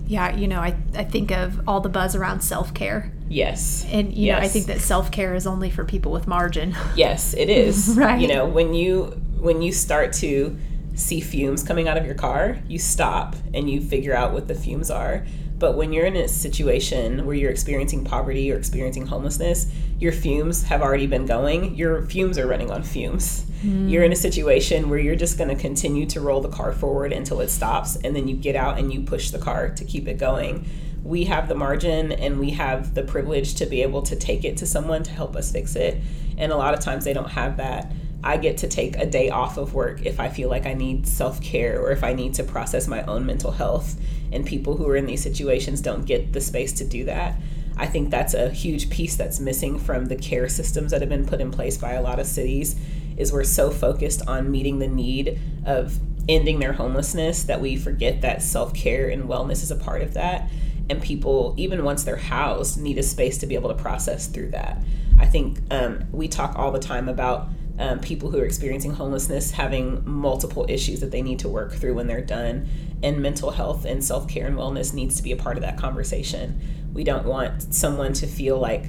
Yeah, 0.08 0.36
you 0.36 0.48
know, 0.48 0.60
I, 0.60 0.76
I 0.94 1.04
think 1.04 1.32
of 1.32 1.68
all 1.68 1.82
the 1.82 1.90
buzz 1.90 2.16
around 2.16 2.42
self 2.42 2.74
care. 2.74 3.12
Yes. 3.28 3.86
And, 3.90 4.14
you 4.14 4.28
yes. 4.28 4.40
know, 4.40 4.46
I 4.46 4.48
think 4.48 4.68
that 4.68 4.82
self 4.82 5.12
care 5.12 5.34
is 5.34 5.48
only 5.48 5.70
for 5.70 5.84
people 5.84 6.12
with 6.12 6.28
margin. 6.28 6.76
Yes, 6.96 7.34
it 7.34 7.50
is. 7.50 7.90
right. 7.98 8.20
You 8.20 8.28
know, 8.28 8.46
when 8.46 8.74
you 8.74 9.22
when 9.40 9.62
you 9.62 9.72
start 9.72 10.14
to 10.14 10.58
see 10.96 11.20
fumes 11.20 11.64
coming 11.64 11.88
out 11.88 11.98
of 11.98 12.06
your 12.06 12.16
car, 12.16 12.60
you 12.68 12.80
stop 12.80 13.36
and 13.54 13.70
you 13.70 13.82
figure 13.82 14.16
out 14.16 14.34
what 14.34 14.48
the 14.48 14.56
fumes 14.56 14.90
are. 14.90 15.26
But 15.58 15.78
when 15.78 15.94
you're 15.94 16.06
in 16.06 16.18
a 16.18 16.28
situation 16.28 17.26
where 17.26 17.36
you're 17.36 17.52
experiencing 17.52 18.04
poverty 18.04 18.52
or 18.52 18.58
experiencing 18.58 19.06
homelessness, 19.06 19.68
your 20.00 20.12
fumes 20.12 20.64
have 20.64 20.82
already 20.82 21.08
been 21.08 21.26
going. 21.26 21.76
Your 21.76 22.04
fumes 22.04 22.38
are 22.38 22.46
running 22.46 22.72
on 22.72 22.84
fumes. 22.84 23.46
Mm. 23.64 23.90
You're 23.90 24.04
in 24.04 24.12
a 24.12 24.18
situation 24.18 24.90
where 24.90 25.00
you're 25.00 25.16
just 25.16 25.38
going 25.38 25.50
to 25.50 25.56
continue 25.56 26.06
to 26.08 26.20
roll 26.20 26.42
the 26.42 26.50
car 26.50 26.74
forward 26.74 27.14
until 27.14 27.40
it 27.40 27.50
stops, 27.50 27.96
and 27.98 28.16
then 28.16 28.28
you 28.28 28.36
get 28.36 28.56
out 28.56 28.78
and 28.78 28.94
you 28.94 29.02
push 29.02 29.32
the 29.32 29.40
car 29.40 29.70
to 29.70 29.86
keep 29.86 30.08
it 30.10 30.18
going. 30.18 30.68
We 31.04 31.24
have 31.26 31.48
the 31.48 31.56
margin 31.56 32.12
and 32.12 32.40
we 32.40 32.50
have 32.52 32.94
the 32.94 33.04
privilege 33.04 33.56
to 33.56 33.66
be 33.66 33.84
able 33.84 34.02
to 34.04 34.16
take 34.16 34.44
it 34.44 34.58
to 34.58 34.66
someone 34.66 35.04
to 35.04 35.12
help 35.12 35.36
us 35.36 35.52
fix 35.52 35.76
it. 35.76 36.02
And 36.38 36.52
a 36.52 36.58
lot 36.58 36.74
of 36.74 36.80
times 36.80 37.06
they 37.06 37.14
don't 37.14 37.30
have 37.30 37.58
that. 37.58 37.94
I 38.24 38.38
get 38.38 38.58
to 38.58 38.68
take 38.68 38.98
a 38.98 39.06
day 39.06 39.30
off 39.30 39.58
of 39.58 39.76
work 39.76 40.04
if 40.04 40.20
I 40.20 40.30
feel 40.30 40.50
like 40.50 40.66
I 40.66 40.74
need 40.74 41.08
self 41.08 41.40
care 41.42 41.80
or 41.80 41.92
if 41.92 42.04
I 42.04 42.14
need 42.14 42.34
to 42.34 42.44
process 42.44 42.88
my 42.88 43.04
own 43.04 43.24
mental 43.24 43.52
health. 43.52 43.96
And 44.36 44.46
people 44.46 44.78
who 44.78 44.88
are 44.88 44.96
in 44.96 45.06
these 45.06 45.24
situations 45.24 45.82
don't 45.82 46.06
get 46.06 46.34
the 46.34 46.42
space 46.42 46.74
to 46.74 46.86
do 46.86 47.06
that. 47.06 47.40
I 47.78 47.88
think 47.88 48.10
that's 48.10 48.34
a 48.34 48.50
huge 48.50 48.90
piece 48.90 49.16
that's 49.16 49.40
missing 49.40 49.80
from 49.80 50.06
the 50.06 50.16
care 50.16 50.48
systems 50.48 50.92
that 50.92 51.02
have 51.02 51.10
been 51.10 51.26
put 51.26 51.42
in 51.42 51.52
place 51.52 51.78
by 51.78 51.94
a 51.94 52.02
lot 52.02 52.20
of 52.20 52.28
cities 52.28 52.76
is 53.18 53.32
we're 53.32 53.44
so 53.44 53.70
focused 53.72 54.22
on 54.28 54.52
meeting 54.52 54.80
the 54.80 54.88
need 54.88 55.40
of 55.66 56.00
ending 56.28 56.60
their 56.60 56.74
homelessness 56.74 57.44
that 57.44 57.62
we 57.62 57.76
forget 57.76 58.22
that 58.22 58.42
self-care 58.42 59.10
and 59.10 59.24
wellness 59.26 59.64
is 59.64 59.72
a 59.72 59.76
part 59.76 60.02
of 60.02 60.14
that 60.14 60.50
and 60.90 61.02
people 61.02 61.54
even 61.58 61.84
once 61.84 62.04
they're 62.04 62.16
housed 62.16 62.80
need 62.80 62.98
a 62.98 63.04
space 63.04 63.38
to 63.38 63.46
be 63.46 63.56
able 63.56 63.70
to 63.70 63.76
process 63.76 64.28
through 64.28 64.50
that 64.50 64.82
i 65.20 65.26
think 65.26 65.60
um, 65.72 66.04
we 66.12 66.28
talk 66.28 66.56
all 66.58 66.72
the 66.72 66.80
time 66.80 67.08
about 67.08 67.48
um, 67.78 68.00
people 68.00 68.32
who 68.32 68.40
are 68.40 68.46
experiencing 68.46 68.92
homelessness 68.92 69.52
having 69.52 70.02
multiple 70.10 70.66
issues 70.68 71.00
that 71.02 71.12
they 71.12 71.22
need 71.22 71.40
to 71.40 71.50
work 71.50 71.74
through 71.74 71.94
when 71.94 72.08
they're 72.08 72.22
done 72.22 72.68
and 73.06 73.22
mental 73.22 73.52
health 73.52 73.86
and 73.86 74.04
self-care 74.04 74.48
and 74.48 74.58
wellness 74.58 74.94
needs 74.94 75.16
to 75.16 75.24
be 75.24 75.32
a 75.32 75.38
part 75.38 75.56
of 75.56 75.62
that 75.62 75.78
conversation 75.78 76.60
we 76.96 77.04
don't 77.04 77.26
want 77.26 77.74
someone 77.74 78.14
to 78.14 78.26
feel 78.26 78.58
like 78.58 78.86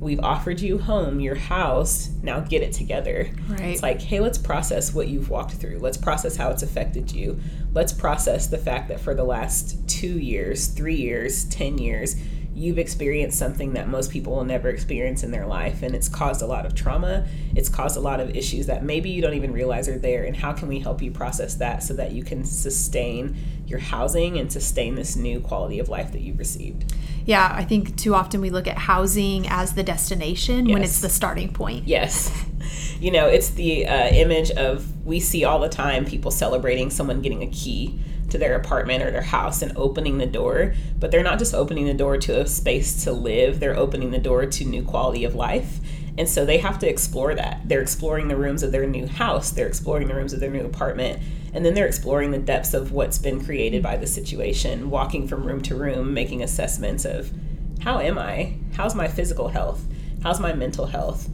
we've 0.00 0.20
offered 0.20 0.60
you 0.60 0.78
home, 0.78 1.20
your 1.20 1.34
house, 1.34 2.08
now 2.22 2.40
get 2.40 2.62
it 2.62 2.72
together. 2.72 3.30
Right. 3.48 3.60
It's 3.60 3.82
like, 3.82 4.00
hey, 4.00 4.20
let's 4.20 4.38
process 4.38 4.94
what 4.94 5.08
you've 5.08 5.28
walked 5.28 5.52
through. 5.52 5.78
Let's 5.78 5.98
process 5.98 6.36
how 6.36 6.50
it's 6.50 6.62
affected 6.62 7.12
you. 7.12 7.38
Let's 7.74 7.92
process 7.92 8.46
the 8.46 8.58
fact 8.58 8.88
that 8.88 8.98
for 8.98 9.14
the 9.14 9.24
last 9.24 9.86
two 9.86 10.18
years, 10.18 10.68
three 10.68 10.96
years, 10.96 11.44
10 11.44 11.78
years, 11.78 12.16
you've 12.54 12.78
experienced 12.78 13.38
something 13.38 13.72
that 13.72 13.88
most 13.88 14.10
people 14.10 14.34
will 14.34 14.44
never 14.44 14.68
experience 14.68 15.22
in 15.24 15.32
their 15.32 15.46
life 15.46 15.82
and 15.82 15.94
it's 15.94 16.08
caused 16.08 16.40
a 16.40 16.46
lot 16.46 16.64
of 16.64 16.74
trauma. 16.74 17.26
It's 17.56 17.68
caused 17.68 17.96
a 17.96 18.00
lot 18.00 18.20
of 18.20 18.30
issues 18.36 18.66
that 18.66 18.84
maybe 18.84 19.10
you 19.10 19.20
don't 19.20 19.34
even 19.34 19.52
realize 19.52 19.88
are 19.88 19.98
there 19.98 20.24
and 20.24 20.36
how 20.36 20.52
can 20.52 20.68
we 20.68 20.78
help 20.78 21.02
you 21.02 21.10
process 21.10 21.56
that 21.56 21.82
so 21.82 21.94
that 21.94 22.12
you 22.12 22.22
can 22.22 22.44
sustain 22.44 23.36
your 23.66 23.80
housing 23.80 24.38
and 24.38 24.52
sustain 24.52 24.94
this 24.94 25.16
new 25.16 25.40
quality 25.40 25.80
of 25.80 25.88
life 25.88 26.12
that 26.12 26.20
you've 26.20 26.38
received? 26.38 26.94
Yeah 27.26 27.50
i 27.52 27.64
think 27.64 27.96
too 27.96 28.14
often 28.14 28.40
we 28.40 28.50
look 28.50 28.68
at 28.68 28.78
housing 28.78 29.48
as 29.48 29.74
the 29.74 29.82
destination 29.82 30.66
yes. 30.66 30.74
when 30.74 30.82
it's 30.82 31.00
the 31.00 31.08
starting 31.08 31.52
point. 31.52 31.86
Yes. 31.86 32.30
You 32.98 33.10
know 33.10 33.26
it's 33.26 33.50
the 33.50 33.86
uh, 33.86 34.08
image 34.08 34.50
of 34.52 35.04
we 35.04 35.20
see 35.20 35.44
all 35.44 35.60
the 35.60 35.68
time 35.68 36.06
people 36.06 36.30
celebrating 36.30 36.88
someone 36.88 37.20
getting 37.20 37.42
a 37.42 37.46
key 37.48 37.98
to 38.34 38.38
their 38.38 38.56
apartment 38.56 39.00
or 39.00 39.12
their 39.12 39.22
house 39.22 39.62
and 39.62 39.76
opening 39.76 40.18
the 40.18 40.26
door, 40.26 40.74
but 40.98 41.12
they're 41.12 41.22
not 41.22 41.38
just 41.38 41.54
opening 41.54 41.86
the 41.86 41.94
door 41.94 42.16
to 42.16 42.40
a 42.40 42.46
space 42.48 43.04
to 43.04 43.12
live, 43.12 43.60
they're 43.60 43.76
opening 43.76 44.10
the 44.10 44.18
door 44.18 44.44
to 44.44 44.64
new 44.64 44.82
quality 44.82 45.24
of 45.24 45.36
life. 45.36 45.78
And 46.18 46.28
so 46.28 46.44
they 46.44 46.58
have 46.58 46.80
to 46.80 46.88
explore 46.88 47.36
that. 47.36 47.60
They're 47.64 47.80
exploring 47.80 48.26
the 48.26 48.36
rooms 48.36 48.64
of 48.64 48.72
their 48.72 48.88
new 48.88 49.06
house, 49.06 49.52
they're 49.52 49.68
exploring 49.68 50.08
the 50.08 50.16
rooms 50.16 50.32
of 50.32 50.40
their 50.40 50.50
new 50.50 50.64
apartment, 50.64 51.22
and 51.52 51.64
then 51.64 51.74
they're 51.74 51.86
exploring 51.86 52.32
the 52.32 52.38
depths 52.38 52.74
of 52.74 52.90
what's 52.90 53.18
been 53.18 53.44
created 53.44 53.84
by 53.84 53.96
the 53.96 54.06
situation, 54.06 54.90
walking 54.90 55.28
from 55.28 55.46
room 55.46 55.62
to 55.62 55.76
room, 55.76 56.12
making 56.12 56.42
assessments 56.42 57.04
of 57.04 57.30
how 57.82 58.00
am 58.00 58.18
I? 58.18 58.54
How's 58.74 58.96
my 58.96 59.06
physical 59.06 59.46
health? 59.46 59.84
How's 60.24 60.40
my 60.40 60.52
mental 60.52 60.86
health? 60.86 61.28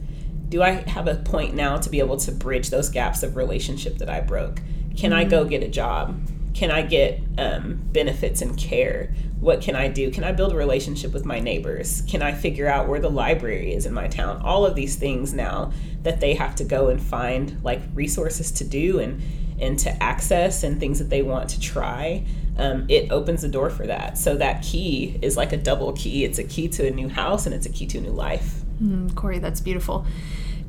Do 0.49 0.61
I 0.61 0.87
have 0.87 1.07
a 1.07 1.15
point 1.15 1.55
now 1.55 1.77
to 1.77 1.89
be 1.89 1.99
able 1.99 2.17
to 2.17 2.31
bridge 2.31 2.69
those 2.69 2.89
gaps 2.89 3.23
of 3.23 3.35
relationship 3.35 3.97
that 3.97 4.09
I 4.09 4.21
broke? 4.21 4.57
Can 4.95 5.09
mm-hmm. 5.09 5.13
I 5.13 5.23
go 5.23 5.45
get 5.45 5.63
a 5.63 5.67
job? 5.67 6.21
Can 6.53 6.71
I 6.71 6.81
get 6.81 7.21
um, 7.37 7.79
benefits 7.91 8.41
and 8.41 8.57
care? 8.57 9.13
What 9.39 9.61
can 9.61 9.75
I 9.75 9.87
do? 9.87 10.11
Can 10.11 10.23
I 10.23 10.31
build 10.31 10.51
a 10.51 10.55
relationship 10.55 11.13
with 11.13 11.25
my 11.25 11.39
neighbors? 11.39 12.03
Can 12.07 12.21
I 12.21 12.33
figure 12.33 12.67
out 12.67 12.87
where 12.87 12.99
the 12.99 13.09
library 13.09 13.73
is 13.73 13.85
in 13.85 13.93
my 13.93 14.07
town? 14.07 14.41
All 14.43 14.65
of 14.65 14.75
these 14.75 14.95
things 14.95 15.33
now 15.33 15.71
that 16.03 16.19
they 16.19 16.35
have 16.35 16.55
to 16.57 16.63
go 16.63 16.89
and 16.89 17.01
find 17.01 17.63
like 17.63 17.81
resources 17.93 18.51
to 18.51 18.63
do 18.63 18.99
and 18.99 19.21
and 19.59 19.77
to 19.77 20.03
access 20.03 20.63
and 20.63 20.79
things 20.79 20.97
that 20.97 21.09
they 21.09 21.21
want 21.21 21.47
to 21.49 21.59
try. 21.59 22.25
Um, 22.57 22.85
it 22.89 23.11
opens 23.11 23.43
the 23.43 23.47
door 23.47 23.69
for 23.69 23.85
that. 23.85 24.17
So 24.17 24.35
that 24.37 24.63
key 24.63 25.19
is 25.21 25.37
like 25.37 25.53
a 25.53 25.57
double 25.57 25.93
key. 25.93 26.25
It's 26.25 26.39
a 26.39 26.43
key 26.43 26.67
to 26.69 26.87
a 26.87 26.91
new 26.91 27.07
house 27.07 27.45
and 27.45 27.53
it's 27.53 27.67
a 27.67 27.69
key 27.69 27.85
to 27.87 27.99
a 27.99 28.01
new 28.01 28.11
life. 28.11 28.61
Mm, 28.81 29.13
Corey, 29.15 29.37
that's 29.37 29.61
beautiful. 29.61 30.05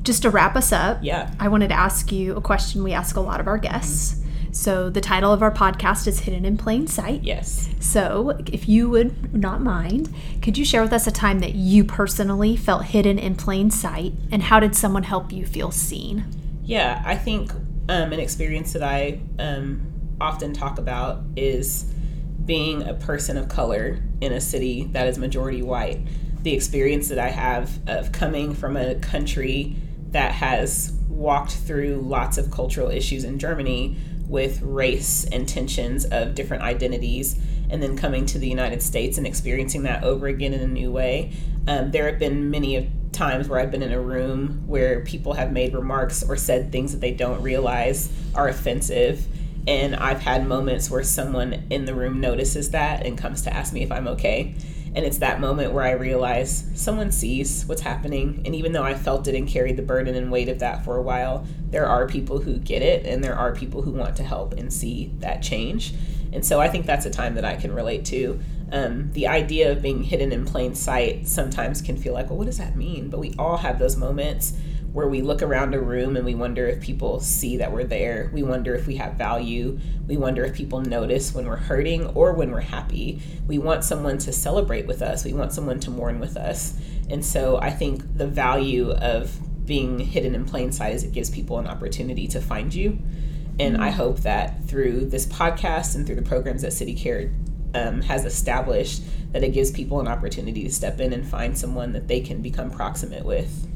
Just 0.03 0.21
to 0.21 0.29
wrap 0.29 0.55
us 0.55 0.71
up, 0.71 0.99
yeah, 1.01 1.33
I 1.39 1.47
wanted 1.47 1.69
to 1.69 1.73
ask 1.73 2.11
you 2.11 2.35
a 2.35 2.41
question 2.41 2.83
we 2.83 2.93
ask 2.93 3.15
a 3.15 3.21
lot 3.21 3.39
of 3.39 3.47
our 3.47 3.57
guests. 3.57 4.13
Mm-hmm 4.13 4.22
so, 4.53 4.91
the 4.91 5.01
title 5.01 5.33
of 5.33 5.41
our 5.41 5.51
podcast 5.51 6.05
is 6.07 6.19
Hidden 6.19 6.45
in 6.45 6.57
Plain 6.57 6.85
Sight. 6.85 7.23
Yes. 7.23 7.69
So, 7.79 8.39
if 8.45 8.69
you 8.69 8.87
would 8.87 9.33
not 9.33 9.61
mind, 9.61 10.13
could 10.43 10.59
you 10.59 10.63
share 10.63 10.83
with 10.83 10.93
us 10.93 11.07
a 11.07 11.11
time 11.11 11.39
that 11.39 11.55
you 11.55 11.83
personally 11.83 12.55
felt 12.55 12.85
hidden 12.85 13.17
in 13.17 13.33
plain 13.33 13.71
sight 13.71 14.13
and 14.31 14.43
how 14.43 14.59
did 14.59 14.75
someone 14.75 15.03
help 15.03 15.33
you 15.33 15.43
feel 15.43 15.71
seen? 15.71 16.25
Yeah, 16.63 17.01
I 17.03 17.17
think 17.17 17.51
um, 17.89 18.13
an 18.13 18.19
experience 18.19 18.73
that 18.73 18.83
I 18.83 19.19
um, 19.39 19.91
often 20.21 20.53
talk 20.53 20.77
about 20.77 21.23
is 21.35 21.91
being 22.45 22.83
a 22.87 22.93
person 22.93 23.37
of 23.37 23.49
color 23.49 24.03
in 24.21 24.33
a 24.33 24.39
city 24.39 24.83
that 24.91 25.07
is 25.07 25.17
majority 25.17 25.63
white. 25.63 25.99
The 26.43 26.53
experience 26.53 27.09
that 27.09 27.17
I 27.17 27.29
have 27.29 27.79
of 27.87 28.11
coming 28.11 28.53
from 28.53 28.77
a 28.77 28.95
country 28.95 29.77
that 30.11 30.31
has 30.33 30.93
walked 31.09 31.53
through 31.53 31.95
lots 31.95 32.37
of 32.37 32.51
cultural 32.51 32.89
issues 32.89 33.23
in 33.23 33.39
Germany 33.39 33.97
with 34.33 34.59
race 34.63 35.25
and 35.31 35.47
tensions 35.47 36.05
of 36.05 36.33
different 36.33 36.63
identities 36.63 37.39
and 37.69 37.83
then 37.83 37.95
coming 37.95 38.25
to 38.25 38.39
the 38.39 38.49
United 38.49 38.81
States 38.81 39.19
and 39.19 39.27
experiencing 39.27 39.83
that 39.83 40.03
over 40.03 40.25
again 40.25 40.53
in 40.53 40.59
a 40.59 40.67
new 40.67 40.91
way. 40.91 41.31
Um, 41.67 41.91
there 41.91 42.07
have 42.09 42.17
been 42.17 42.49
many 42.49 42.91
times 43.11 43.47
where 43.47 43.59
I've 43.59 43.69
been 43.69 43.83
in 43.83 43.91
a 43.91 44.01
room 44.01 44.63
where 44.65 45.01
people 45.01 45.33
have 45.33 45.51
made 45.51 45.75
remarks 45.75 46.23
or 46.23 46.35
said 46.35 46.71
things 46.71 46.93
that 46.93 46.99
they 46.99 47.13
don't 47.13 47.43
realize 47.43 48.11
are 48.33 48.47
offensive. 48.47 49.23
And 49.67 49.95
I've 49.95 50.21
had 50.21 50.47
moments 50.47 50.89
where 50.89 51.03
someone 51.03 51.67
in 51.69 51.85
the 51.85 51.93
room 51.93 52.19
notices 52.19 52.71
that 52.71 53.05
and 53.05 53.15
comes 53.15 53.43
to 53.43 53.53
ask 53.53 53.71
me 53.71 53.83
if 53.83 53.91
I'm 53.91 54.07
okay. 54.07 54.55
And 54.95 55.05
it's 55.05 55.17
that 55.17 55.39
moment 55.39 55.73
where 55.73 55.83
I 55.83 55.91
realize 55.91 56.69
someone 56.75 57.11
sees 57.11 57.65
what's 57.65 57.81
happening. 57.81 58.41
And 58.45 58.55
even 58.55 58.73
though 58.73 58.83
I 58.83 58.93
felt 58.93 59.27
it 59.27 59.35
and 59.35 59.47
carried 59.47 59.77
the 59.77 59.81
burden 59.81 60.15
and 60.15 60.31
weight 60.31 60.49
of 60.49 60.59
that 60.59 60.85
for 60.85 60.97
a 60.97 61.01
while, 61.01 61.47
there 61.69 61.87
are 61.87 62.07
people 62.07 62.39
who 62.39 62.57
get 62.57 62.81
it 62.81 63.05
and 63.05 63.23
there 63.23 63.35
are 63.35 63.55
people 63.55 63.81
who 63.81 63.91
want 63.91 64.15
to 64.17 64.23
help 64.23 64.53
and 64.53 64.71
see 64.71 65.11
that 65.19 65.41
change. 65.41 65.93
And 66.31 66.45
so 66.45 66.59
I 66.59 66.67
think 66.67 66.85
that's 66.85 67.05
a 67.05 67.09
time 67.09 67.35
that 67.35 67.45
I 67.45 67.55
can 67.55 67.73
relate 67.73 68.05
to. 68.05 68.39
Um, 68.71 69.11
the 69.13 69.27
idea 69.27 69.71
of 69.71 69.81
being 69.81 70.03
hidden 70.03 70.31
in 70.31 70.45
plain 70.45 70.73
sight 70.73 71.27
sometimes 71.27 71.81
can 71.81 71.97
feel 71.97 72.13
like, 72.13 72.29
well, 72.29 72.37
what 72.37 72.45
does 72.45 72.57
that 72.57 72.75
mean? 72.75 73.09
But 73.09 73.19
we 73.19 73.35
all 73.37 73.57
have 73.57 73.77
those 73.77 73.97
moments 73.97 74.53
where 74.93 75.07
we 75.07 75.21
look 75.21 75.41
around 75.41 75.73
a 75.73 75.81
room 75.81 76.15
and 76.15 76.23
we 76.23 76.35
wonder 76.35 76.67
if 76.67 76.79
people 76.79 77.19
see 77.19 77.57
that 77.57 77.71
we're 77.71 77.83
there. 77.83 78.29
We 78.31 78.43
wonder 78.43 78.75
if 78.75 78.85
we 78.85 78.95
have 78.97 79.13
value. 79.13 79.79
We 80.07 80.17
wonder 80.17 80.45
if 80.45 80.53
people 80.53 80.81
notice 80.81 81.33
when 81.33 81.47
we're 81.47 81.55
hurting 81.55 82.05
or 82.07 82.33
when 82.33 82.51
we're 82.51 82.61
happy. 82.61 83.19
We 83.47 83.57
want 83.57 83.83
someone 83.83 84.19
to 84.19 84.31
celebrate 84.31 84.85
with 84.85 85.01
us. 85.01 85.25
We 85.25 85.33
want 85.33 85.51
someone 85.51 85.79
to 85.81 85.91
mourn 85.91 86.19
with 86.19 86.37
us. 86.37 86.75
And 87.09 87.25
so 87.25 87.57
I 87.57 87.71
think 87.71 88.17
the 88.17 88.27
value 88.27 88.91
of 88.91 89.35
being 89.65 89.97
hidden 89.97 90.35
in 90.35 90.45
plain 90.45 90.71
sight 90.71 90.93
is 90.93 91.03
it 91.03 91.11
gives 91.11 91.29
people 91.29 91.57
an 91.57 91.67
opportunity 91.67 92.27
to 92.27 92.39
find 92.39 92.73
you. 92.73 92.99
And 93.59 93.77
I 93.77 93.89
hope 93.89 94.19
that 94.19 94.63
through 94.65 95.05
this 95.05 95.25
podcast 95.25 95.95
and 95.95 96.05
through 96.05 96.15
the 96.15 96.21
programs 96.21 96.61
that 96.61 96.73
City 96.73 96.93
Care 96.93 97.31
um, 97.73 98.01
has 98.01 98.25
established, 98.25 99.03
that 99.31 99.43
it 99.43 99.49
gives 99.49 99.71
people 99.71 99.99
an 99.99 100.07
opportunity 100.07 100.63
to 100.63 100.71
step 100.71 100.99
in 100.99 101.13
and 101.13 101.27
find 101.27 101.57
someone 101.57 101.93
that 101.93 102.07
they 102.07 102.19
can 102.19 102.41
become 102.41 102.69
proximate 102.69 103.25
with. 103.25 103.67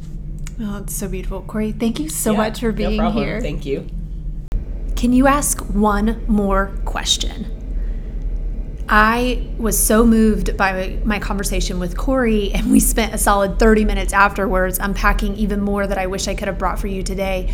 Oh, 0.59 0.77
it's 0.77 0.95
so 0.95 1.07
beautiful. 1.07 1.41
Corey, 1.41 1.71
thank 1.71 1.99
you 1.99 2.09
so 2.09 2.31
Yeah, 2.31 2.37
much 2.37 2.59
for 2.61 2.71
being 2.71 2.97
no 2.97 3.11
here. 3.11 3.39
Thank 3.41 3.65
you. 3.65 3.87
Can 4.95 5.13
you 5.13 5.27
ask 5.27 5.59
one 5.69 6.25
more 6.27 6.71
question? 6.83 7.53
I 8.89 9.47
was 9.57 9.77
so 9.77 10.05
moved 10.05 10.57
by 10.57 10.97
my 11.03 11.19
conversation 11.19 11.77
with 11.77 11.95
Corey, 11.95 12.51
and 12.53 12.71
we 12.71 12.79
spent 12.79 13.13
a 13.13 13.17
solid 13.17 13.59
30 13.59 13.85
minutes 13.85 14.13
afterwards 14.13 14.79
unpacking 14.79 15.35
even 15.35 15.61
more 15.61 15.85
that 15.85 15.97
I 15.97 16.07
wish 16.07 16.27
I 16.27 16.33
could 16.33 16.47
have 16.47 16.57
brought 16.57 16.79
for 16.79 16.87
you 16.87 17.03
today. 17.03 17.53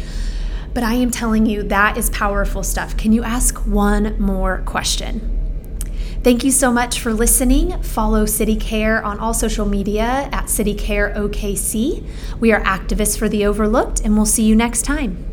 But 0.73 0.83
I 0.83 0.93
am 0.93 1.11
telling 1.11 1.45
you, 1.45 1.63
that 1.63 1.97
is 1.97 2.09
powerful 2.11 2.63
stuff. 2.63 2.95
Can 2.95 3.11
you 3.11 3.23
ask 3.23 3.57
one 3.65 4.19
more 4.21 4.61
question? 4.65 5.42
Thank 6.23 6.45
you 6.45 6.51
so 6.51 6.71
much 6.71 7.01
for 7.01 7.13
listening. 7.13 7.81
Follow 7.83 8.25
City 8.25 8.55
Care 8.55 9.03
on 9.03 9.19
all 9.19 9.33
social 9.33 9.65
media 9.65 10.29
at 10.31 10.49
City 10.49 10.73
Care 10.73 11.13
OKC. 11.17 12.07
We 12.39 12.53
are 12.53 12.61
activists 12.61 13.17
for 13.17 13.27
the 13.27 13.45
overlooked, 13.45 13.99
and 13.99 14.15
we'll 14.15 14.25
see 14.25 14.43
you 14.43 14.55
next 14.55 14.83
time. 14.83 15.32